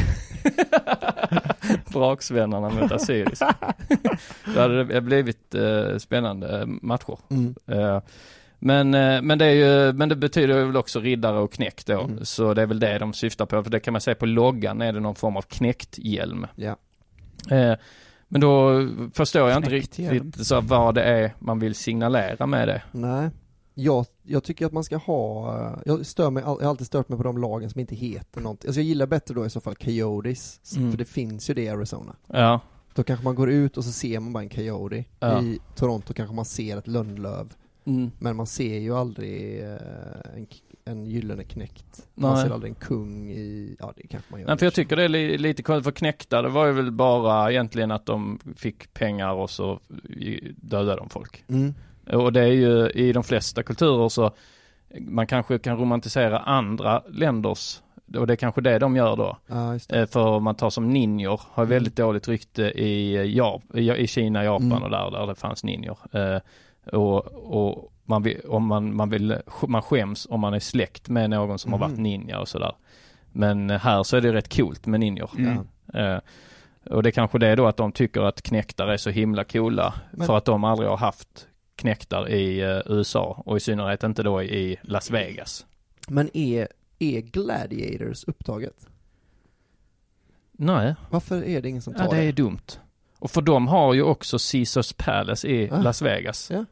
[1.93, 3.55] Braksvennarna mot assyriska.
[4.53, 7.17] det hade det blivit eh, spännande matcher.
[7.29, 7.55] Mm.
[7.67, 8.01] Eh,
[8.61, 9.51] men, eh, men det är
[9.85, 12.01] ju, men det betyder väl också riddare och knäckt då.
[12.01, 12.25] Mm.
[12.25, 13.63] Så det är väl det de syftar på.
[13.63, 16.47] För det kan man säga på loggan är det någon form av knäckt-hjälm.
[16.55, 16.75] Ja.
[17.51, 17.73] Eh,
[18.27, 20.13] men då förstår jag inte hjälm.
[20.23, 22.81] riktigt så vad det är man vill signalera med det.
[22.91, 23.29] Nej.
[23.73, 27.09] Jag, jag tycker att man ska ha, eh, jag stör mig, jag har alltid stört
[27.09, 28.67] mig på de lagen som inte heter någonting.
[28.67, 30.91] Alltså jag gillar bättre då i så fall Coyotes, Mm.
[30.91, 32.15] för det finns ju det i Arizona.
[32.27, 32.59] Ja,
[32.95, 35.03] Då kanske man går ut och så ser man bara en Coyote.
[35.19, 35.41] Ja.
[35.41, 37.53] I Toronto kanske man ser ett Lundlöv.
[37.85, 38.11] Mm.
[38.19, 39.75] Men man ser ju aldrig eh,
[40.35, 40.47] en,
[40.85, 42.07] en gyllene knäckt.
[42.15, 42.43] Man Nej.
[42.43, 44.47] ser aldrig en kung i, ja det kanske man gör.
[44.47, 46.91] Nej, för jag tycker det är li, lite konstigt, för knäckta det var ju väl
[46.91, 49.79] bara egentligen att de fick pengar och så
[50.55, 51.43] dödade de folk.
[51.47, 51.73] Mm.
[52.11, 54.31] Och det är ju i de flesta kulturer så
[54.99, 57.81] man kanske kan romantisera andra länders
[58.17, 59.37] och det är kanske det de gör då.
[59.89, 61.69] Eh, För om man tar som ninjor, har Mm.
[61.75, 64.83] väldigt dåligt rykte i, Jap- i i Kina, Japan Mm.
[64.83, 65.97] och där, där det fanns ninjor.
[66.85, 71.29] Och och man, vill, om man, man, vill, man skäms om man är släkt med
[71.29, 71.89] någon som har Mhm.
[71.89, 72.75] varit ninja och sådär.
[73.31, 75.29] Men här så är det rätt coolt med ninjor.
[75.37, 75.57] Mm.
[75.93, 76.19] Eh,
[76.85, 79.43] och det är kanske det är då att de tycker att knäktar är så himla
[79.43, 79.93] coola.
[80.11, 84.23] Men- För att de aldrig har haft knäktar i eh, USA och i synnerhet inte
[84.23, 85.65] då i Las Vegas.
[86.07, 86.67] Men är,
[86.99, 88.87] är Gladiators upptaget?
[90.51, 92.59] Nej, Varför är det ingen som tar ja, det är dumt.
[93.21, 95.81] Och för de har ju också Caesars Palace i Ah.
[95.81, 96.51] Las Vegas.
[96.53, 96.65] Ja.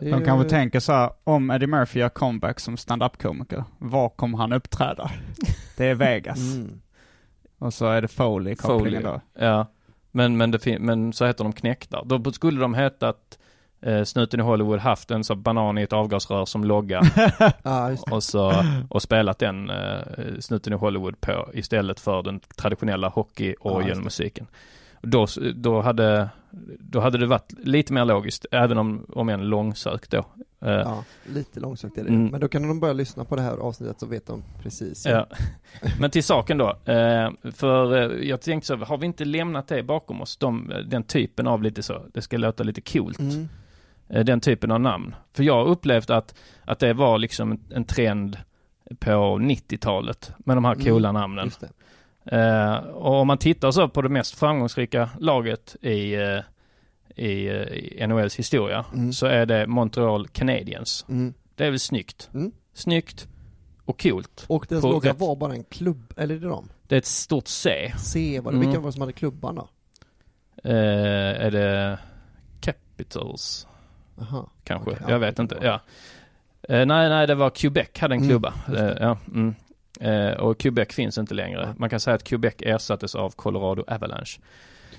[0.00, 4.38] De ju- kanske tänker så här, om Eddie Murphy gör comeback som stand-up-komiker, var kommer
[4.38, 5.10] han uppträda?
[5.76, 6.38] Det är Vegas.
[6.54, 6.80] Mm.
[7.58, 9.20] Och så är det Foley-kopplingen Foley.
[9.34, 9.44] då.
[9.44, 9.66] Ja,
[10.10, 12.02] men, men, det men så heter de knäktar.
[12.04, 13.38] Då skulle de hetat
[13.80, 17.02] eh, Snuten i Hollywood haft en sån banan i ett avgasrör som logga
[18.10, 19.98] och, så, och spelat den eh,
[20.40, 24.46] Snuten i Hollywood på istället för den traditionella hockey Ja, just det.
[25.02, 26.28] Då, då, hade,
[26.78, 30.18] då hade det varit lite mer logiskt, även om, om en långsökt då.
[30.60, 32.08] Eh, Ja, lite långsökt är det.
[32.08, 32.26] Mm.
[32.26, 35.06] Men då kan de börja lyssna på det här avsnittet så vet de precis.
[35.06, 35.26] Ja.
[36.00, 36.68] Men till saken då.
[36.92, 40.36] Eh, för eh, jag tänkte så, har vi inte lämnat det bakom oss?
[40.36, 43.18] De, den typen av lite så, det ska låta lite coolt.
[43.18, 43.48] Mm.
[44.24, 45.14] Den typen av namn.
[45.32, 46.34] För jag har upplevt att,
[46.64, 48.38] att det var liksom en, en trend
[48.98, 51.50] på 90-talet med de här Mm, coola namnen.
[52.24, 56.40] Eh, och om man tittar så på det mest framgångsrika laget i, eh,
[57.24, 59.12] i, eh, i NHLs historia Mm.
[59.12, 61.04] så är det Montreal Canadiens.
[61.08, 61.34] Mm.
[61.54, 62.30] Det är väl snyggt?
[62.34, 62.52] Mm.
[62.74, 63.28] Snyggt
[63.84, 64.44] och coolt.
[64.48, 66.68] Och deras logga rätt- var bara en klubb, eller är det de?
[66.86, 67.92] Det är ett stort C.
[67.98, 68.68] C var det, Mm.
[68.68, 69.68] vilka var det som hade klubban då?
[70.64, 70.74] Eh,
[71.46, 71.98] är det
[72.60, 73.66] Capitals?
[74.20, 74.50] Aha.
[74.64, 75.58] Kanske, Okej, jag ja, vet inte.
[75.62, 75.80] Ja.
[76.68, 78.54] Eh, nej, nej, det var Quebec hade en Mm, klubba.
[78.68, 78.90] det.
[78.90, 79.54] Eh, ja, mm.
[80.00, 81.74] Eh, och Quebec finns inte längre.
[81.78, 84.40] Man kan säga att Quebec ersattes av Colorado Avalanche.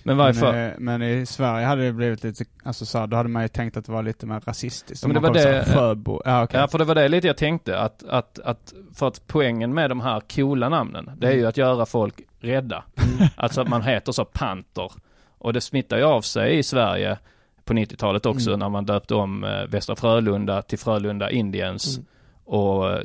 [0.06, 0.52] Men varför?
[0.52, 3.42] Men, eh, men i Sverige hade det blivit lite, alltså så här, då hade man
[3.42, 5.06] ju tänkt att det var lite mer rasistiskt.
[5.06, 6.60] Men det var det- här, Sjöbo, ja okej.
[6.60, 7.80] Ja, för det var det lite jag tänkte.
[7.80, 11.42] Att, att, att, för att poängen med de här coola namnen, det är Mm.
[11.42, 12.84] ju att göra folk rädda.
[13.36, 14.92] Alltså att man heter så Panter.
[15.38, 17.18] Och det smittar ju av sig i Sverige
[17.66, 18.60] på 90-talet också Mm.
[18.60, 21.98] när man döpte om eh, Västra Frölunda till Frölunda Indians.
[21.98, 22.08] Mm.
[22.46, 23.00] Och eh,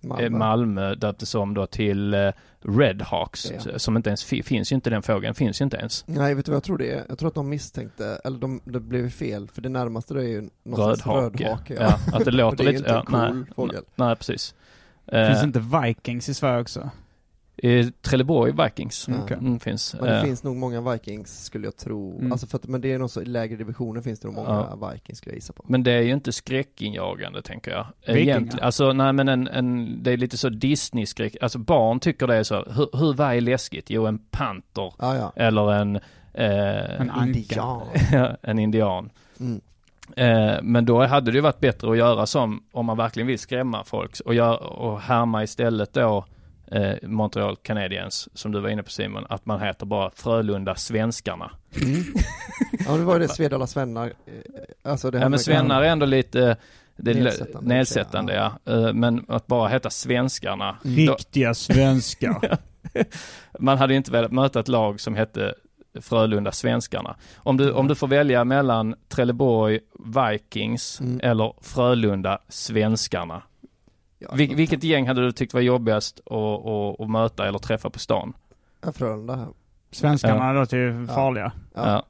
[0.00, 0.30] Malmö.
[0.38, 0.94] Malmö.
[0.94, 2.30] döptes om då till eh,
[2.60, 3.52] Redhawks.
[3.66, 3.78] Ja.
[3.78, 6.04] Som inte ens fi- finns ju inte den fågeln, finns ju inte ens.
[6.06, 7.04] Nej, vet du vad jag tror det är?
[7.08, 10.24] Jag tror att de misstänkte, eller de, det blev fel, för det närmaste då är
[10.24, 11.10] ju Rödhake.
[11.44, 11.74] rödhake.
[11.80, 13.84] Ja, att det låter det lite, ja, cool nej, fågel.
[13.96, 14.54] nej precis.
[15.10, 16.90] Finns Eh, inte Vikings i Sverige också?
[17.62, 19.14] I Trelleborg Vikings Ja.
[19.22, 19.36] Okej.
[19.36, 19.94] mm, finns.
[19.94, 22.32] Men det Eh, finns nog många Vikings skulle jag tro, Mm.
[22.32, 24.90] alltså för att, men det är nog så, i lägre divisioner finns det nog många
[24.92, 25.64] Vikings skulle jag gissa på.
[25.68, 27.86] Men det är ju inte skräckinjagande tänker jag.
[28.06, 28.18] Vikingar?
[28.20, 28.64] Egentligen.
[28.64, 31.36] Alltså nej men en, en, det är lite så Disney-skräck.
[31.42, 33.90] Alltså barn tycker det är så, hur, hur vad är läskigt?
[33.90, 34.92] Jo en panter.
[34.98, 35.32] Ja, ja.
[35.36, 35.96] Eller en,
[36.34, 37.10] eh, En.
[37.26, 37.82] Indian.
[38.42, 39.10] en indian.
[39.40, 39.60] Mm.
[40.16, 43.38] Eh, men då hade det ju varit bättre att göra som, om man verkligen vill
[43.38, 46.24] skrämma folk, och, gör, och härma istället då
[46.72, 51.50] eh, Montreal Canadiens, som du var inne på Simon, att man heter bara Frölunda Svenskarna.
[52.86, 56.06] Ja, det var ju det Svedala Svennar, eh, alltså det Ja men svennar är ändå
[56.06, 56.56] lite
[56.96, 58.88] det är Nedsättande, nedsättande, nedsättande ja.
[58.88, 60.76] Eh, Men att bara heta svenskarna.
[60.82, 62.58] Då, Riktiga svenskar.
[63.58, 65.54] man hade inte velat möta ett lag som hette
[66.00, 67.16] Frölunda Svenskarna.
[67.36, 69.80] Om du, om du får välja mellan Trelleborg
[70.30, 71.20] Vikings Mm.
[71.22, 73.42] eller Frölunda Svenskarna.
[74.20, 76.32] Vil- vilket gäng hade du tyckt var jobbigast att,
[76.66, 78.32] att, att möta eller träffa på stan?
[78.94, 79.48] Frölunda.
[79.90, 80.52] Svenskarna Ja.
[80.52, 81.52] låter ju farliga.
[81.74, 81.82] Ja.
[81.90, 82.04] Ja.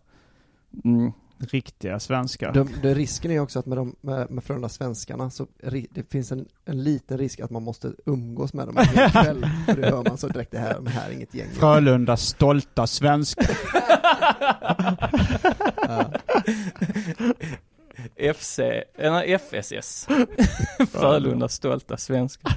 [0.84, 1.12] Mm.
[1.40, 2.52] Riktiga svenskar.
[2.52, 6.10] De, det, risken är också att med, de, med, med Frölunda svenskarna så ri, det
[6.10, 9.46] finns en, en liten risk att man måste umgås med dem en kväll.
[9.66, 11.48] För det hör man så direkt, det här, de här är inget gäng.
[11.52, 13.50] Frölunda stolta svenskar.
[15.88, 16.04] Ja.
[18.34, 20.08] FC, eh, nej, FSS.
[20.92, 22.52] Frölunda stolta svenskar.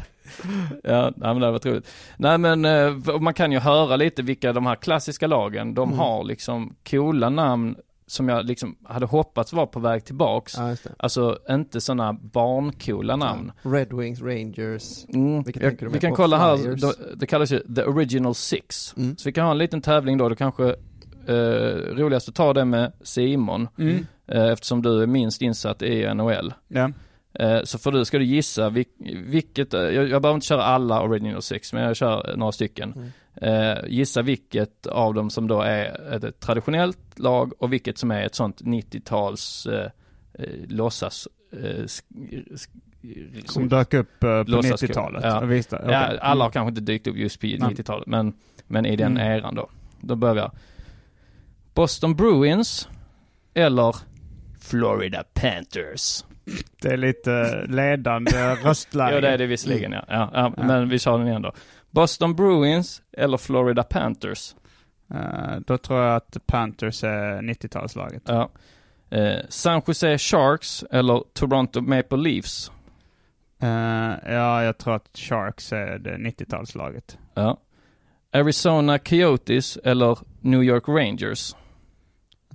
[0.84, 1.88] Ja, nej, men det var roligt.
[2.18, 6.00] Nej men eh, man kan ju höra lite vilka de här klassiska lagen, de Mm.
[6.00, 7.76] har liksom coola namn
[8.08, 10.54] som jag liksom hade hoppats var på väg tillbaks.
[10.58, 10.78] Ja, det.
[11.00, 13.52] Alltså inte sådana barncoola namn.
[13.62, 15.06] Red Wings, Rangers.
[15.14, 15.44] Mm.
[15.56, 16.82] Jag, vi kan kolla här, Flyers?
[16.82, 18.94] då, det kallas ju The Original Six.
[18.98, 19.18] Mm.
[19.18, 20.66] Så vi kan ha en liten tävling då, då kanske
[21.28, 21.36] eh,
[21.96, 23.68] roligast att ta det med Simon.
[23.78, 24.06] Mm.
[24.32, 26.54] Eh, eftersom du är minst insatt i NHL.
[26.68, 26.92] Ja.
[27.34, 28.86] Eh, så för du ska du gissa vil,
[29.26, 32.94] vilket, eh, jag, jag behöver inte köra alla Original Six, men jag kör några stycken.
[32.94, 33.86] Mm.
[33.88, 38.36] Gissa vilket av dem som då är ett, traditionellt lag och vilket som är ett
[38.36, 39.90] sånt 90-tals eh,
[40.68, 41.86] låtsas eh,
[43.46, 45.24] Som dök upp på Låtsas- 90-talet.
[45.24, 45.40] Ja.
[45.40, 45.86] Visst, okej.
[45.92, 46.52] Ja, alla har Mm.
[46.52, 47.60] kanske inte dykt upp just på Nej.
[47.60, 48.34] 90-talet, men,
[48.68, 49.32] men i den Mm.
[49.32, 49.70] eran då.
[50.02, 50.52] Då börjar jag.
[51.74, 52.90] Boston Bruins
[53.54, 53.96] eller
[54.72, 56.26] Florida Panthers.
[56.82, 59.12] Det är lite ledande röstläge.
[59.16, 60.06] Ja det är det visserligen ja.
[60.08, 60.64] ja, ja, Ja.
[60.64, 61.52] Men vi kör den igen då.
[61.90, 64.56] Boston Bruins eller Florida Panthers.
[65.14, 68.22] Eh, då tror jag att Panthers är 90-talslaget.
[68.26, 68.50] Ja.
[69.18, 72.72] Eh, San Jose Sharks eller Toronto Maple Leafs.
[73.62, 77.18] Eh, ja, jag tror att Sharks är det 90-talslaget.
[77.34, 77.58] Ja.
[78.34, 81.56] Arizona Coyotes eller New York Rangers.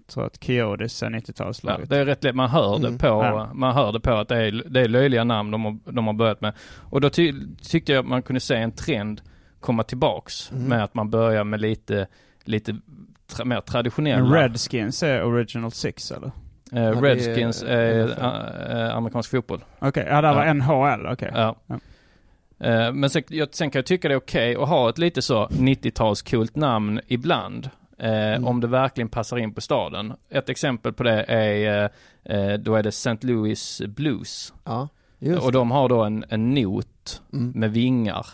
[0.09, 1.89] Tror att Coyotes är Ja, 90-talslaget.
[1.89, 2.99] det är rätt lätt, man hör det Mm.
[2.99, 3.51] på, Ja.
[3.55, 6.15] man hör det på att det är, det är löjliga namn de har, de har
[6.15, 6.53] börjat med.
[6.91, 7.33] Och då ty,
[7.63, 9.21] tyckte jag att man kunde se en trend
[9.61, 10.65] komma tillbaks Mm.
[10.65, 12.07] med att man börjar med lite,
[12.45, 12.77] lite
[13.27, 14.37] tra, mer traditionella.
[14.43, 16.27] Redskins är Original Six eller?
[16.73, 18.21] Eh, Ja, är Redskins är NFL.
[18.23, 19.65] äh, amerikansk fotboll.
[19.79, 20.53] Okej, ja det var Ja.
[20.55, 21.31] NHL, okej.
[21.35, 21.57] Ja.
[21.67, 21.79] Ja.
[22.67, 25.23] Eh, men sen, jag, sen kan jag tycka det är okej att ha ett lite
[25.23, 27.71] så 90-talskult namn ibland.
[27.99, 28.45] Eh, Mm.
[28.47, 30.13] Om det verkligen passar in på staden.
[30.31, 31.91] Ett exempel på det är,
[32.25, 33.17] eh, eh, då är det St.
[33.21, 34.53] Louis Blues.
[34.65, 34.89] Ja,
[35.19, 37.23] just och de har då en, en not.
[37.33, 37.51] Mm.
[37.55, 38.27] med vingar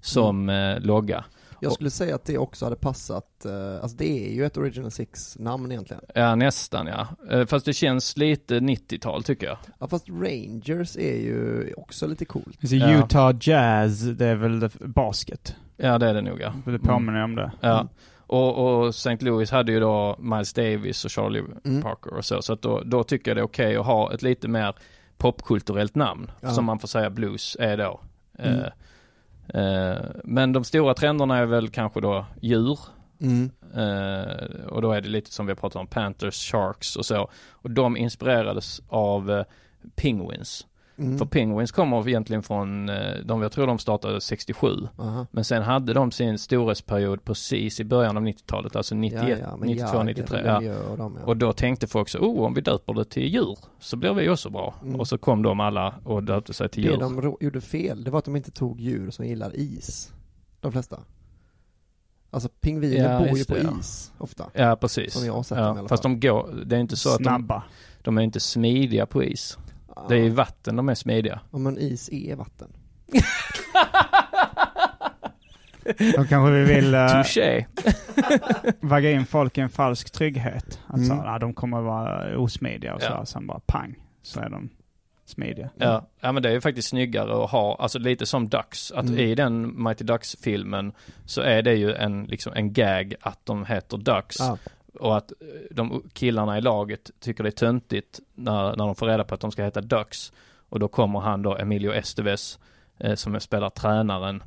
[0.00, 1.24] som eh, logga.
[1.60, 4.90] Jag skulle säga att det också hade passat, eh, alltså det är ju ett Original
[4.90, 6.02] Six namn egentligen.
[6.14, 7.06] Ja, nästan ja.
[7.30, 9.58] Eh, fast det känns lite 90-tal tycker jag.
[9.78, 12.68] Ja fast Rangers är ju också lite coolt.
[12.68, 12.98] Så Ja.
[12.98, 15.56] Utah Jazz, det är väl basket?
[15.76, 16.52] Ja, det är det nog ja.
[16.64, 17.52] Det påminner om det.
[17.60, 17.88] Ja.
[18.34, 19.16] Och, och St.
[19.20, 21.82] Louis hade ju då Miles Davis och Charlie Mm.
[21.82, 22.42] Parker och så.
[22.42, 24.74] Så att då, då tycker jag det är okej att ha ett lite mer
[25.16, 26.30] popkulturellt namn.
[26.40, 26.50] Ja.
[26.50, 28.00] Som man får säga blues är då.
[28.38, 28.60] Mm.
[28.60, 32.78] Eh, eh, men de stora trenderna är väl kanske då djur.
[33.20, 33.50] Mm.
[33.74, 37.30] Eh, och då är det lite som vi har pratat om, Panthers, Sharks och så.
[37.50, 39.44] Och de inspirerades av eh,
[39.96, 40.66] Penguins.
[40.98, 41.18] Mm.
[41.18, 44.68] För Penguins kommer egentligen från, eh, de, jag tror de startade 67.
[44.98, 45.26] Aha.
[45.30, 49.56] Men sen hade de sin storhetsperiod precis i början av 90-talet, alltså 91, ja, ja,
[49.56, 50.40] men 92, Jagr, 93.
[50.44, 50.74] Ja.
[50.90, 51.26] Och de, ja.
[51.26, 54.28] Och då tänkte folk så, oh om vi döper det till djur så blir vi
[54.28, 54.74] också bra.
[54.82, 55.00] Mm.
[55.00, 56.98] Och så kom de alla och döpte sig till det djur.
[57.00, 60.12] de ro- gjorde fel, det var att de inte tog djur som gillar is.
[60.60, 61.00] De flesta.
[62.30, 63.78] Alltså pingviner Ja, bor ju på det, ja.
[63.80, 64.50] is, ofta.
[64.54, 65.12] Ja precis.
[65.14, 66.12] Som jag har sett dem i ja, alla Fast fall.
[66.20, 67.62] de går, det är inte så att de, Snabba.
[68.02, 69.58] de är inte smidiga på is.
[70.08, 71.40] Det är i vatten de är smidiga.
[71.52, 72.68] Ja men is är vatten.
[76.16, 77.66] Då kanske vi vill uh, Touché.
[78.80, 80.80] vagga in folk i en falsk trygghet.
[80.86, 81.08] Att Mm.
[81.08, 83.26] så, ja, de kommer vara osmidiga och så, Ja.
[83.26, 84.68] sen bara pang, så är de
[85.26, 85.70] smidiga.
[85.76, 89.04] Ja, ja men det är ju faktiskt snyggare att ha, alltså lite som Ducks, att
[89.06, 89.18] Mm.
[89.18, 90.92] i den Mighty Ducks-filmen
[91.24, 94.36] så är det ju en, liksom en gag att de heter Ducks.
[94.38, 94.58] Ja.
[95.00, 99.06] Och att eh, de killarna i laget tycker det är töntigt när, när de får
[99.06, 100.32] reda på att de ska heta Ducks.
[100.68, 102.58] Och då kommer han då, Emilio Estevez,
[102.98, 104.42] eh, som spelar tränaren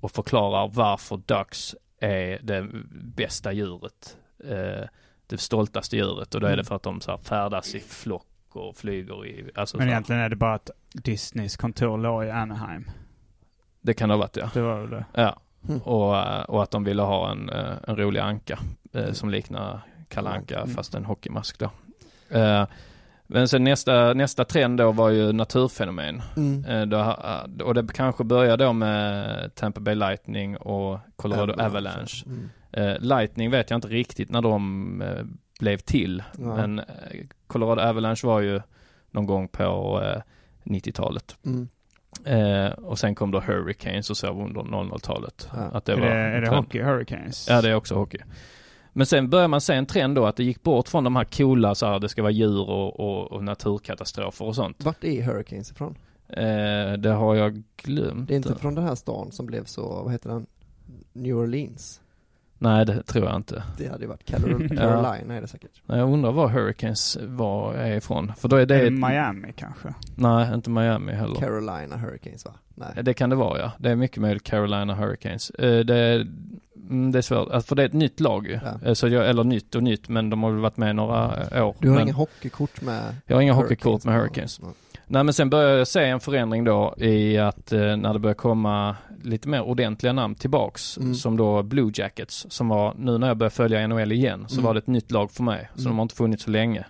[0.00, 2.68] och förklarar varför Ducks är det
[3.16, 4.16] bästa djuret.
[4.44, 4.88] Eh,
[5.26, 6.34] det stoltaste djuret.
[6.34, 6.64] Och då är det Mm.
[6.64, 10.28] för att de så här färdas i flock och flyger i, alltså Men egentligen är
[10.28, 12.90] det bara att Disneys kontor låg i Anaheim.
[13.80, 14.50] Det kan det ha varit ja.
[14.54, 15.04] Det var väl det.
[15.14, 15.40] Ja.
[15.68, 15.80] Mm.
[15.80, 18.58] Och, eh, och att de ville ha en, eh, en rolig anka
[18.92, 20.74] eh, som liknar Kalle Anka Mm.
[20.74, 21.70] fast en hockeymask då.
[22.38, 22.66] Eh,
[23.30, 26.22] Men sen nästa, nästa trend då var ju naturfenomen.
[26.36, 26.64] Mm.
[26.64, 32.24] Eh, då, ha- och det kanske började då med Tampa Bay Lightning och Colorado Avalanche.
[32.26, 32.48] Mm.
[32.72, 35.24] Eh, Lightning vet jag inte riktigt när de eh,
[35.60, 36.22] blev till.
[36.38, 36.56] Ja.
[36.56, 36.84] Men eh,
[37.46, 38.60] Colorado Avalanche var ju
[39.10, 40.22] någon gång på eh,
[40.64, 41.36] 90-talet.
[41.46, 41.68] Mm.
[42.24, 45.48] Eh, och sen kom då Hurricanes och så under 00-talet.
[45.52, 45.58] Ja.
[45.58, 47.46] Att det Är var det- är det hockey, Hurricanes?
[47.48, 48.18] Ja, det är också hockey.
[48.92, 51.24] Men sen börjar man se en trend då att det gick bort från de här
[51.24, 54.84] coola så här, det ska vara djur och, och, och naturkatastrofer och sånt.
[54.84, 55.94] Vart är Hurricanes ifrån?
[56.28, 58.28] Eh, det har jag glömt.
[58.28, 60.46] Det är inte från den här stan som blev så, vad heter den?
[61.12, 62.00] New Orleans.
[62.58, 63.62] Nej, det tror jag inte.
[63.78, 64.38] Det hade ju varit Ja.
[64.76, 65.70] Carolina är det säkert.
[65.86, 68.32] Jag undrar var Hurricanes var är ifrån.
[68.38, 68.76] För då är det...
[68.76, 69.94] Är det Miami kanske?
[70.14, 71.34] Nej, inte Miami heller.
[71.40, 72.52] Carolina Hurricanes va?
[72.74, 72.88] Nej.
[73.02, 73.72] Det kan det vara ja.
[73.78, 75.50] Det är mycket möjligt Carolina Hurricanes.
[75.50, 76.20] Eh, Det är,
[76.90, 78.60] mm, det är svårt, alltså, för det är ett nytt lag ju.
[78.64, 78.88] Ja.
[78.88, 81.66] Eh, Så jag, eller nytt och nytt, men de har väl varit med några eh,
[81.66, 81.74] år.
[81.78, 83.70] Du har men inga hockeykort med Jag har inga Hurricanes?
[83.84, 84.60] hockeykort med Hurricanes.
[85.10, 88.38] Nej men sen började jag se en förändring då i att eh, när det började
[88.38, 90.98] komma lite mer ordentliga namn tillbaks.
[90.98, 91.14] Mm.
[91.14, 94.64] Som då Blue Jackets som var, nu när jag började följa NHL igen så Mm.
[94.64, 95.68] var det ett nytt lag för mig.
[95.74, 95.90] Så Mm.
[95.90, 96.84] de har inte funnits så länge.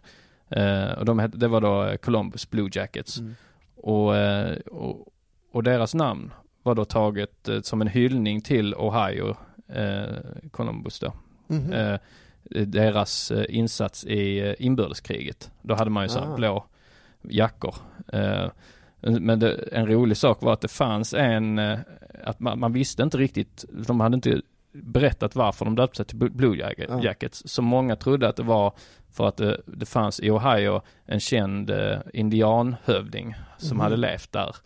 [0.49, 3.19] Eh, och de det var då eh, Columbus Blue Jackets.
[3.19, 3.35] Mm.
[3.77, 5.07] Och, eh, och,
[5.53, 9.37] och deras namn var då taget eh, som en hyllning till Ohio,
[9.75, 10.17] eh,
[10.51, 11.13] Columbus då.
[11.47, 11.73] Mhm.
[11.73, 11.99] Eh,
[12.67, 15.51] deras insats i inbördeskriget.
[15.63, 16.37] Då hade man ju så här Ah.
[16.37, 16.65] blå
[17.31, 17.75] jackor.
[18.13, 18.49] Eh,
[19.01, 21.79] men det, en rolig sak var att det fanns en, eh,
[22.25, 24.41] att man, man visste inte riktigt, de hade inte
[24.73, 27.03] berättat varför de döpte sig till Blue- Blue Jacket- Ja.
[27.03, 27.43] Jackets.
[27.47, 28.73] Så många trodde att det var
[29.11, 33.81] för att det, det fanns i Ohio en känd eh, indianhövding som Mhm.
[33.85, 34.57] hade levt där.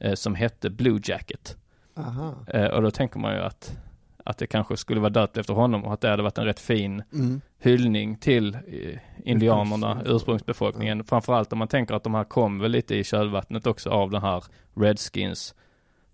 [0.00, 1.56] Eh, som hette Blue Jacket.
[1.96, 2.34] Aha.
[2.46, 3.76] Eh, och då tänker man ju att,
[4.24, 6.60] att det kanske skulle vara döpt efter honom och att det hade varit en rätt
[6.60, 7.40] fin Mm.
[7.58, 11.04] hyllning till eh, indianerna, Ursprungs- ursprungsbefolkningen.
[11.04, 14.22] Framförallt om man tänker att de här kom väl lite i kölvattnet också av den
[14.22, 14.44] här
[14.76, 15.54] Redskins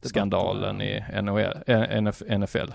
[0.03, 2.73] skandalen i NHL, eh, NFL.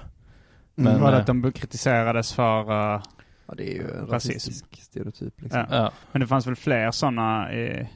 [0.75, 3.03] Men, var det eh, att de kritiserades för uh,
[3.47, 4.11] Ja det är ju en rasism?
[4.11, 5.59] rasistisk stereotyp liksom.
[5.69, 5.75] Ja.
[5.77, 5.91] Ja.
[6.11, 7.87] Men det fanns väl fler sådana i,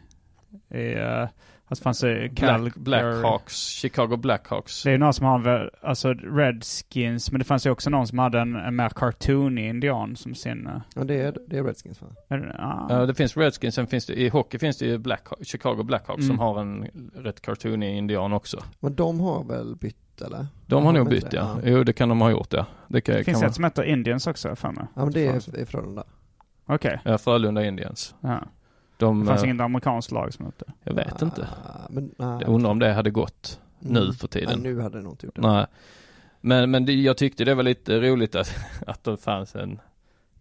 [0.70, 1.28] i uh,
[1.70, 4.84] alltså fanns det Black, Blackhawks, Chicago Blackhawks.
[4.84, 8.08] Det är ju någon som har väl, alltså Redskins, men det fanns ju också någon
[8.08, 10.68] som hade en, en mer cartoonig indian som sin...
[10.68, 12.08] Uh, Ja det är, det är Redskins va?
[12.30, 12.86] är det- ah.
[12.90, 16.24] Ja, det finns Redskins, sen finns det, i hockey finns det ju Black, Chicago Blackhawks
[16.24, 16.28] Mm.
[16.28, 18.64] som har en rätt cartoonig indian också.
[18.80, 20.48] Men de har väl bytt eller?
[20.66, 21.58] De har nog väl bytt det, ja.
[21.64, 22.66] Jo, det kan de ha gjort ja.
[22.88, 24.86] Det, kan, det finns kan ett som heter Indians också för mig.
[24.96, 26.04] Ja men det är, är Frölunda.
[26.66, 27.00] Okej.
[27.06, 28.16] Ja, Frölunda Indians.
[28.22, 28.40] Ja.
[29.00, 31.48] De, Det fanns eh, inget amerikanskt lag som hette Jag vet inte.
[31.66, 32.38] Ah, men, nej.
[32.42, 34.14] Jag undrar om det hade gått nu Mm.
[34.14, 34.60] för tiden.
[34.62, 35.42] Nej, nu hade det nog inte gjort det.
[35.42, 35.66] Nej.
[36.42, 38.56] Men, men det, jag tyckte det var lite roligt att,
[38.88, 39.80] att det fanns en,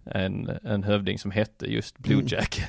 [0.04, 2.26] en, en hövding som hette just Blue Mm.
[2.28, 2.68] Jacket.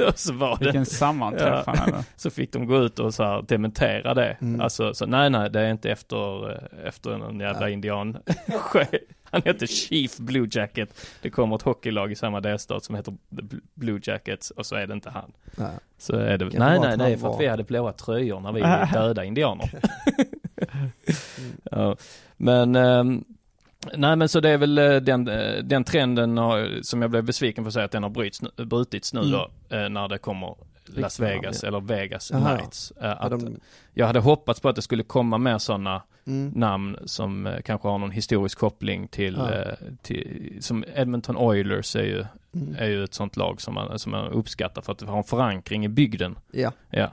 [0.08, 1.82] och så var det, Vilken sammanträffande.
[1.86, 2.02] Ja.
[2.16, 4.36] så fick de gå ut och så här dementera det.
[4.40, 4.60] Mm.
[4.60, 7.68] Alltså, så nej, nej, det är inte efter, eh, efter någon jävla Ja.
[7.68, 8.16] indian.
[9.32, 11.06] Han heter Chief Blue Jacket.
[11.22, 13.14] Det kommer ett hockeylag i samma delstat som heter
[13.74, 15.32] Blue Jackets och så är det inte han.
[15.56, 15.70] Nej.
[15.98, 18.52] Så är det, nej, nej, det är för att var- vi hade blåa tröjor när
[18.52, 18.60] vi
[18.92, 19.70] döda indianer.
[21.70, 21.96] ja.
[22.36, 23.24] Men, ehm,
[23.94, 27.24] nej men så det är väl eh, den, eh, den trenden har, som jag blev
[27.24, 29.32] besviken på att säga att den har bryts, brutits nu Mm.
[29.32, 30.54] då, eh, när det kommer
[30.86, 32.56] Las Vegas eller Vegas Jaha.
[32.58, 32.90] Knights.
[32.90, 33.60] Eh, Ja, Att, de,
[33.94, 36.52] Jag hade hoppats på att det skulle komma mer sådana mm.
[36.54, 39.52] namn som eh, kanske har någon historisk koppling till, Ja.
[39.52, 42.24] eh, till som Edmonton Oilers är ju,
[42.54, 42.74] Mm.
[42.78, 45.24] är ju ett sånt lag som man, som man uppskattar för att det har en
[45.24, 46.38] förankring i bygden.
[46.52, 47.10] Ja, Ja.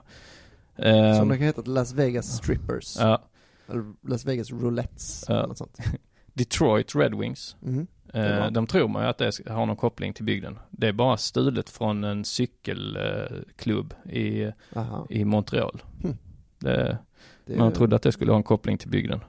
[0.75, 2.97] som Ehm, det kan heta Las Vegas Strippers.
[2.99, 3.21] ja.
[3.69, 5.25] Eller Las Vegas Roulettes.
[5.27, 5.35] Ja.
[5.35, 5.77] Eller något sånt.
[6.33, 7.55] Detroit Red Wings.
[7.59, 7.87] Mhm.
[8.13, 10.59] Eh, de tror man ju att det har någon koppling till bygden.
[10.69, 15.07] Det är bara stulet från en cykelklubb i, Aha.
[15.09, 15.81] i Montreal.
[16.01, 16.17] Hmm.
[16.59, 16.97] Det,
[17.45, 19.19] Det man trodde att det skulle ha en koppling till bygden.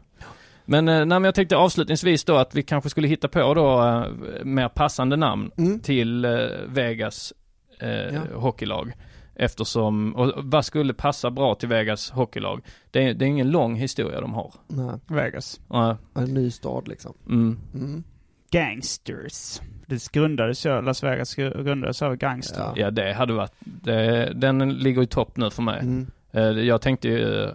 [0.65, 3.85] Men, eh, nej, men jag tänkte avslutningsvis då att vi kanske skulle hitta på då
[3.85, 5.81] eh, mer passande namn Mm.
[5.81, 6.31] till eh,
[6.67, 7.33] Vegas
[7.81, 8.21] eh, Ja.
[8.35, 8.93] hockeylag.
[9.41, 12.61] Eftersom, och vad skulle passa bra till Vegas hockeylag?
[12.91, 14.53] Det är, det är ingen lång historia de har.
[14.69, 15.61] Nej, Vegas.
[15.69, 17.15] Nej, en ny stad liksom.
[17.27, 17.59] mm.
[17.75, 18.05] Mm.
[18.51, 19.61] Gangsters.
[19.87, 22.61] Det grundades ju, Las Vegas grundades av gangster.
[22.61, 22.73] Ja.
[22.77, 26.07] Ja det hade varit, det, den ligger i topp nu för mig.
[26.33, 27.51] Eh, Jag tänkte ju eh,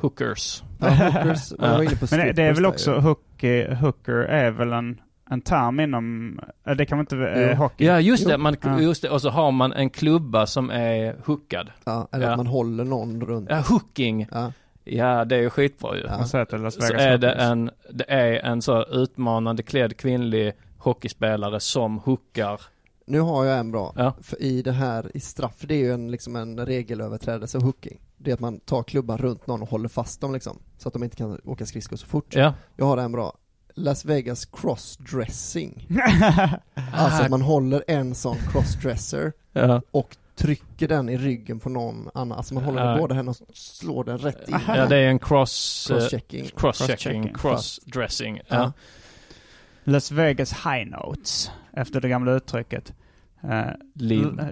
[0.00, 0.62] hookers.
[0.80, 3.00] Ja, hookers, man var inne på Men det, det är väl också, ju.
[3.00, 7.84] hooker, hooker är väl en, en term inom, eh, det kan man inte, eh, hockey?
[7.86, 8.80] Ja just det, man, Ja.
[8.80, 11.70] just det, och så har man en klubba som är hookad.
[11.84, 12.30] Ja, eller Ja.
[12.30, 13.50] att man håller någon runt.
[13.50, 14.26] Ja, hooking.
[14.32, 14.52] Ja.
[14.84, 16.02] Ja, det är ju skitbra ju.
[16.08, 16.24] Ja.
[16.24, 22.60] Så är det en, det är en så utmanande klädd kvinnlig hockeyspelare som hookar.
[23.10, 23.92] Nu har jag en bra.
[23.96, 24.14] Ja.
[24.22, 28.00] För i det här, i straff, det är ju en, liksom en regelöverträdelse hooking.
[28.16, 30.58] Det är att man tar klubban runt någon och håller fast dem liksom.
[30.78, 32.34] Så att de inte kan åka skridskor så fort.
[32.34, 32.54] Ja.
[32.76, 33.36] Jag har en bra.
[33.74, 35.86] Las Vegas crossdressing.
[36.92, 39.82] Alltså att man håller en sån crossdresser Ja.
[39.90, 42.98] och trycker den i ryggen på någon annan, alltså man håller Ja.
[42.98, 44.56] båda händerna och slår den rätt in.
[44.68, 45.90] Ja, det är en cross...
[45.90, 46.48] eh, Crosschecking.
[46.56, 48.36] Crosschecking, crossdressing.
[48.36, 48.42] Ja.
[48.56, 48.72] Ja.
[49.84, 52.92] Las Vegas high notes, efter det gamla uttrycket.
[53.44, 53.72] Uh,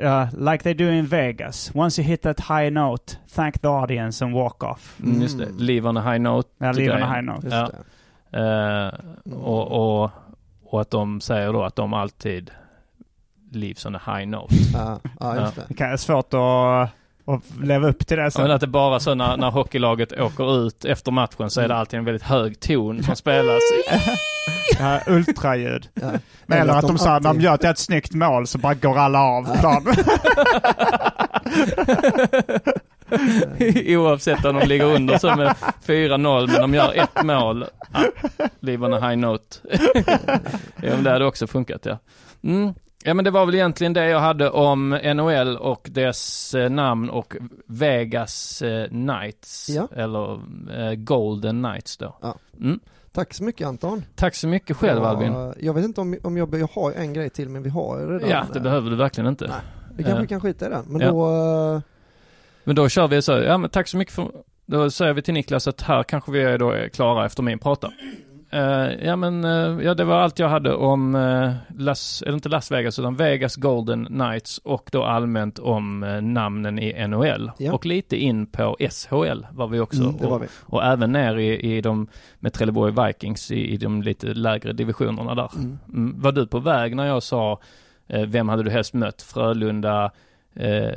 [0.00, 1.70] ja, like they do in Vegas.
[1.74, 4.96] Once you hit that high note, thank the audience and walk off.
[5.02, 5.48] Mm, just det.
[5.58, 6.48] Live on a high note.
[6.58, 7.48] Ja, live on a high note.
[7.48, 7.70] Ja.
[8.40, 8.92] Eh,
[9.34, 9.72] och,
[10.02, 10.10] och,
[10.64, 12.50] och att de säger då att de alltid
[13.52, 14.54] lives on a high note.
[14.74, 15.64] Ja, ja just det.
[15.68, 16.90] Det kan vara svårt att,
[17.34, 18.42] att leva upp till det Ja, sen.
[18.42, 21.74] men att det bara så när, när hockeylaget åker ut efter matchen så är det
[21.74, 21.80] Mm.
[21.80, 23.60] alltid en väldigt hög ton som spelas.
[24.78, 25.88] Ja, ultraljud.
[25.94, 26.10] Ja.
[26.46, 28.98] Men eller att de, sa, när de alltid- gör ett snyggt mål så bara går
[28.98, 29.94] alla av planen.
[33.96, 35.54] Oavsett om de ligger under så med
[35.86, 37.64] 4-0 men de gör ett mål.
[37.92, 38.04] Ja,
[38.60, 39.56] live on a high note.
[40.82, 41.98] ja, det hade också funkat ja.
[42.42, 42.74] Mm.
[43.04, 47.10] Ja men det var väl egentligen det jag hade om NHL och dess eh, namn
[47.10, 49.68] och Vegas eh, Knights.
[49.68, 49.88] Ja.
[49.96, 50.32] Eller
[50.80, 52.16] eh, Golden Knights då.
[52.22, 52.34] Ja.
[52.60, 52.80] Mm.
[53.18, 54.04] Tack så mycket Anton.
[54.14, 55.52] Tack så mycket själv Ja, Albin.
[55.60, 58.06] Jag vet inte om, om jag, jag har en grej till men vi har ju
[58.06, 59.46] redan Ja, det eh, behöver du verkligen inte.
[59.46, 59.56] Nej.
[59.96, 60.84] Vi kanske Eh, kan skita i den.
[60.88, 61.10] Men ja.
[61.10, 61.26] då,
[61.74, 61.80] eh,
[62.64, 64.30] Men då kör vi så, ja men tack så mycket för,
[64.66, 67.58] då säger vi till Niklas att här kanske vi är då är klara efter min
[67.58, 67.92] prata.
[68.50, 72.48] Eh, ja men, eh, ja det var allt jag hade om uh, Las, eller inte
[72.48, 77.50] Las Vegas utan Vegas Golden Knights och då allmänt om namnen i NHL.
[77.58, 77.72] Ja.
[77.72, 80.02] Och lite in på SHL var vi också.
[80.02, 80.46] mm, var och, vi.
[80.60, 85.34] och även ner i, i de, med Trelleborg Vikings i, i de lite lägre divisionerna
[85.34, 85.50] där.
[85.54, 85.78] Mm.
[85.88, 86.20] Mm.
[86.20, 87.60] Var du på väg när jag sa,
[88.26, 89.22] vem hade du helst mött?
[89.22, 90.10] Frölunda,
[90.54, 90.92] eh,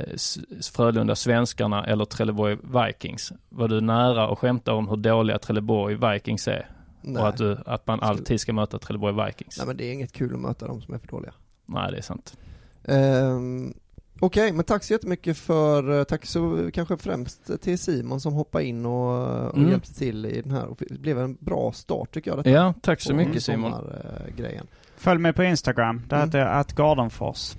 [0.76, 3.32] Frölunda Svenskarna eller Trelleborg Vikings?
[3.48, 6.66] Var du nära att skämta om hur dåliga Trelleborg Vikings är?
[7.02, 7.22] Nej.
[7.22, 9.58] Och att, du, att man alltid ska möta Trelleborg Vikings?
[9.58, 11.32] Nej men det är inget kul att möta dem som är för dåliga.
[11.66, 12.36] Nej, det är sant.
[12.84, 13.74] Ehm,
[14.20, 18.64] Okej, men tack så jättemycket för, eh, tack så kanske främst till Simon som hoppade
[18.64, 19.70] in och, och Mm.
[19.70, 20.64] hjälpte till i den här.
[20.66, 22.50] Och Det blev en bra start tycker jag detta.
[22.50, 23.70] Ja, tack så mycket Simon.
[23.72, 24.66] sommargrejen.
[24.96, 26.02] Följ mig på Instagram.
[26.08, 26.28] Där Mm.
[26.28, 27.52] heter jag atgardenfors.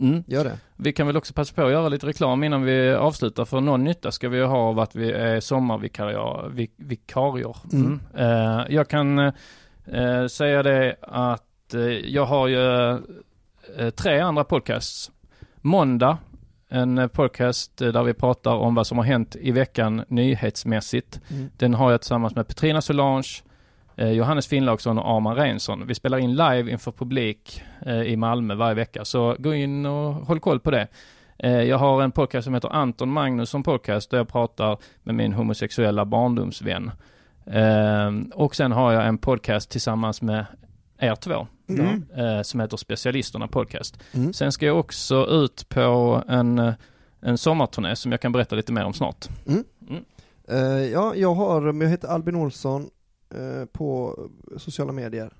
[0.00, 0.24] Mm.
[0.26, 0.58] Gör det.
[0.76, 3.44] Vi kan väl också passa på att göra lite reklam innan vi avslutar.
[3.44, 6.48] För någon nytta ska vi ha av att vi är sommarvikarier.
[6.48, 7.56] vi- vikarier.
[7.72, 8.00] Mm.
[8.16, 12.98] Eh, jag kan eh, säga det att eh, jag har ju
[13.90, 15.10] tre andra podcasts.
[15.56, 16.18] Måndag,
[16.68, 21.20] en podcast där vi pratar om vad som har hänt i veckan nyhetsmässigt.
[21.30, 21.50] Mm.
[21.56, 23.42] Den har jag tillsammans med Petrina Solange,
[24.08, 25.86] Johannes Finnlaugsson och Arman Reinsson.
[25.86, 30.14] Vi spelar in live inför publik eh, i Malmö varje vecka, så gå in och
[30.14, 30.88] håll koll på det.
[31.38, 35.32] Eh, jag har en podcast som heter Anton Magnusson Podcast där jag pratar med min
[35.32, 36.90] homosexuella barndomsvän.
[37.46, 40.46] Eh, och sen har jag en podcast tillsammans med
[40.98, 41.46] er två.
[41.68, 42.04] Mm.
[42.16, 43.98] eh, som heter Specialisterna Podcast.
[44.12, 44.32] Mm.
[44.32, 46.74] Sen ska jag också ut på en, eh,
[47.20, 49.28] en sommarturné som jag kan berätta lite mer om snart.
[50.48, 50.58] Eh,
[50.92, 52.90] ja, jag har, men jag heter Albin Olsson
[53.34, 54.18] eh, på
[54.56, 55.32] sociala medier.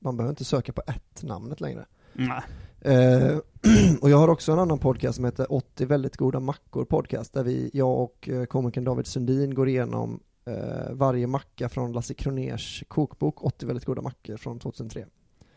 [0.00, 1.86] Man behöver inte söka på ett namnet längre.
[2.12, 2.42] Nej.
[2.80, 3.38] Eh,
[4.00, 7.44] och jag har också en annan podcast som heter 80 väldigt goda mackor podcast där
[7.44, 12.84] vi, jag och eh, komikern David Sundin går igenom eh, varje macka från Lasse Kroners
[12.88, 15.04] kokbok 80 väldigt goda mackor från 2003.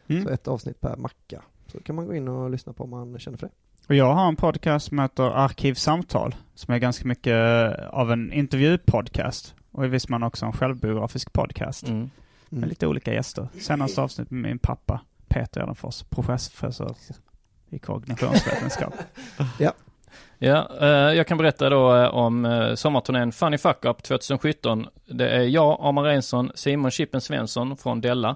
[0.07, 0.23] Mm.
[0.23, 1.43] Så ett avsnitt per macka.
[1.71, 3.53] Så kan man gå in och lyssna på om man känner för det.
[3.87, 7.35] Och jag har en podcast som heter Arkivsamtal, som är ganska mycket
[7.89, 9.55] av en intervjupodcast.
[9.77, 11.87] Och i viss mån också en självbiografisk podcast.
[11.87, 12.09] Mm.
[12.49, 13.47] Med lite olika gäster.
[13.59, 16.95] Senaste avsnitt med min pappa, Peter Edenfors, professor
[17.69, 18.93] i kognitionsvetenskap.
[20.39, 24.87] Ja, eh, jag kan berätta då eh, om eh, sommarturnén Funny Fuck Up 2017.
[25.05, 28.35] Det är jag, Arman Reinsson, Simon Chippen Svensson från Della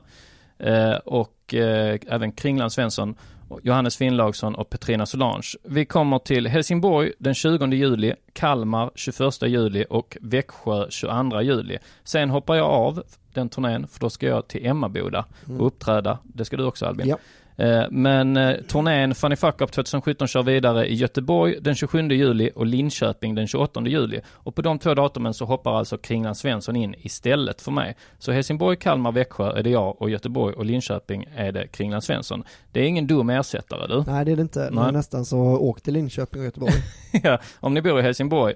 [0.58, 3.16] eh, och eh, även Kringland Svensson,
[3.64, 5.48] Johannes Finnlaugsson och Petrina Solange.
[5.64, 11.78] Vi kommer till Helsingborg den 20 juli, Kalmar 21 juli och Växjö 22 juli.
[12.04, 13.04] Sen hoppar jag av
[13.34, 15.26] den turnén för då ska jag till Emmaboda
[15.60, 16.18] och uppträda.
[16.24, 17.08] Det ska du också Albin.
[17.08, 17.18] Ja.
[17.62, 22.52] Eh, Men eh, turnén Funny Fuck Up 2017 kör vidare i Göteborg den 27 juli
[22.56, 24.22] och Linköping den 28 juli.
[24.28, 27.96] Och på de två datumen så hoppar alltså Kringland Svensson in istället för mig.
[28.20, 32.44] Så Helsingborg, Kalmar, Växjö är det jag och Göteborg och Linköping är det Kringland Svensson.
[32.72, 34.04] Det är ingen dum ersättare du.
[34.12, 34.88] Nej det är det inte, Nej.
[34.88, 36.74] är nästan så åk till Linköping och Göteborg.
[37.24, 38.54] ja, om ni bor i Helsingborg,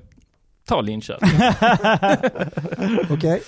[0.68, 1.30] ta Linköping.
[3.10, 3.42] Okej.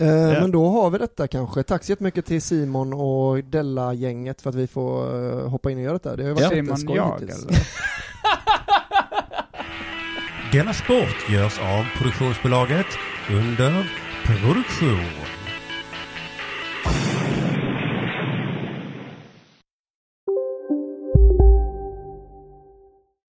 [0.00, 0.06] Eh,
[0.40, 1.62] Men då har vi detta kanske.
[1.62, 5.04] Tack så jättemycket till Simon och Della-gänget för att vi får
[5.42, 6.16] eh, hoppa in och göra detta.
[6.16, 6.76] Det har ju varit Ja.
[6.76, 7.46] Simon, jag, hittills.
[7.46, 7.58] eller?
[10.52, 12.86] Denna sport görs av produktionsbolaget
[13.30, 13.90] under
[14.26, 15.10] produktion.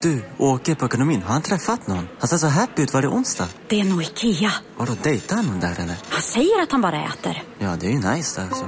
[0.01, 1.21] Du, åker på ekonomin.
[1.21, 2.07] Har han träffat någon?
[2.19, 2.93] Han ser så happy ut.
[2.93, 3.47] Var det onsdag?
[3.67, 4.51] Det är nog Ikea.
[4.77, 5.95] Har du dejtat någon där eller?
[6.09, 7.43] Han säger att han bara äter.
[7.59, 8.65] Ja, det är ju nice där alltså.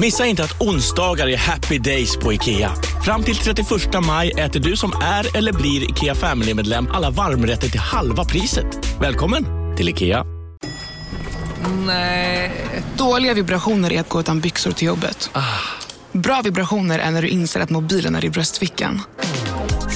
[0.00, 2.72] Missa inte att onsdagar är happy days på IKEA.
[3.04, 3.68] Fram till 31
[4.06, 9.00] maj äter du som är eller blir IKEA Family-medlem alla varmrätter till halva priset.
[9.00, 9.44] Välkommen
[9.76, 10.24] till IKEA.
[11.86, 12.52] Nej.
[12.96, 15.30] Dåliga vibrationer är att gå utan byxor till jobbet.
[16.12, 19.00] Bra vibrationer är när du inser att mobilen är i bröstfickan.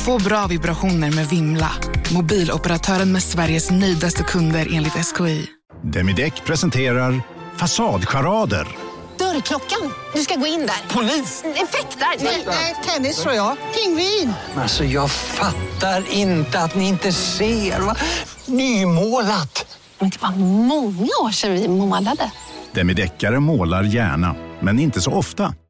[0.05, 1.71] Få bra vibrationer med Vimla.
[2.15, 5.47] Mobiloperatören med Sveriges nöjdaste kunder enligt SKI.
[5.83, 7.23] Demideck presenterar
[7.57, 8.69] Fasadcharader.
[9.19, 9.93] Dörrklockan.
[10.15, 10.95] Du ska gå in där.
[10.95, 11.45] Polis?
[11.45, 12.25] Effektar?
[12.47, 13.57] Nej, tennis tror jag.
[13.75, 14.33] Pingvin.
[14.57, 17.81] Alltså jag fattar inte att ni inte ser.
[17.81, 17.97] Va?
[18.47, 19.79] Nymålat.
[19.99, 20.31] Men det var
[20.67, 22.31] många år sedan vi målade.
[22.73, 25.55] Demideckare målar gärna, men inte så ofta.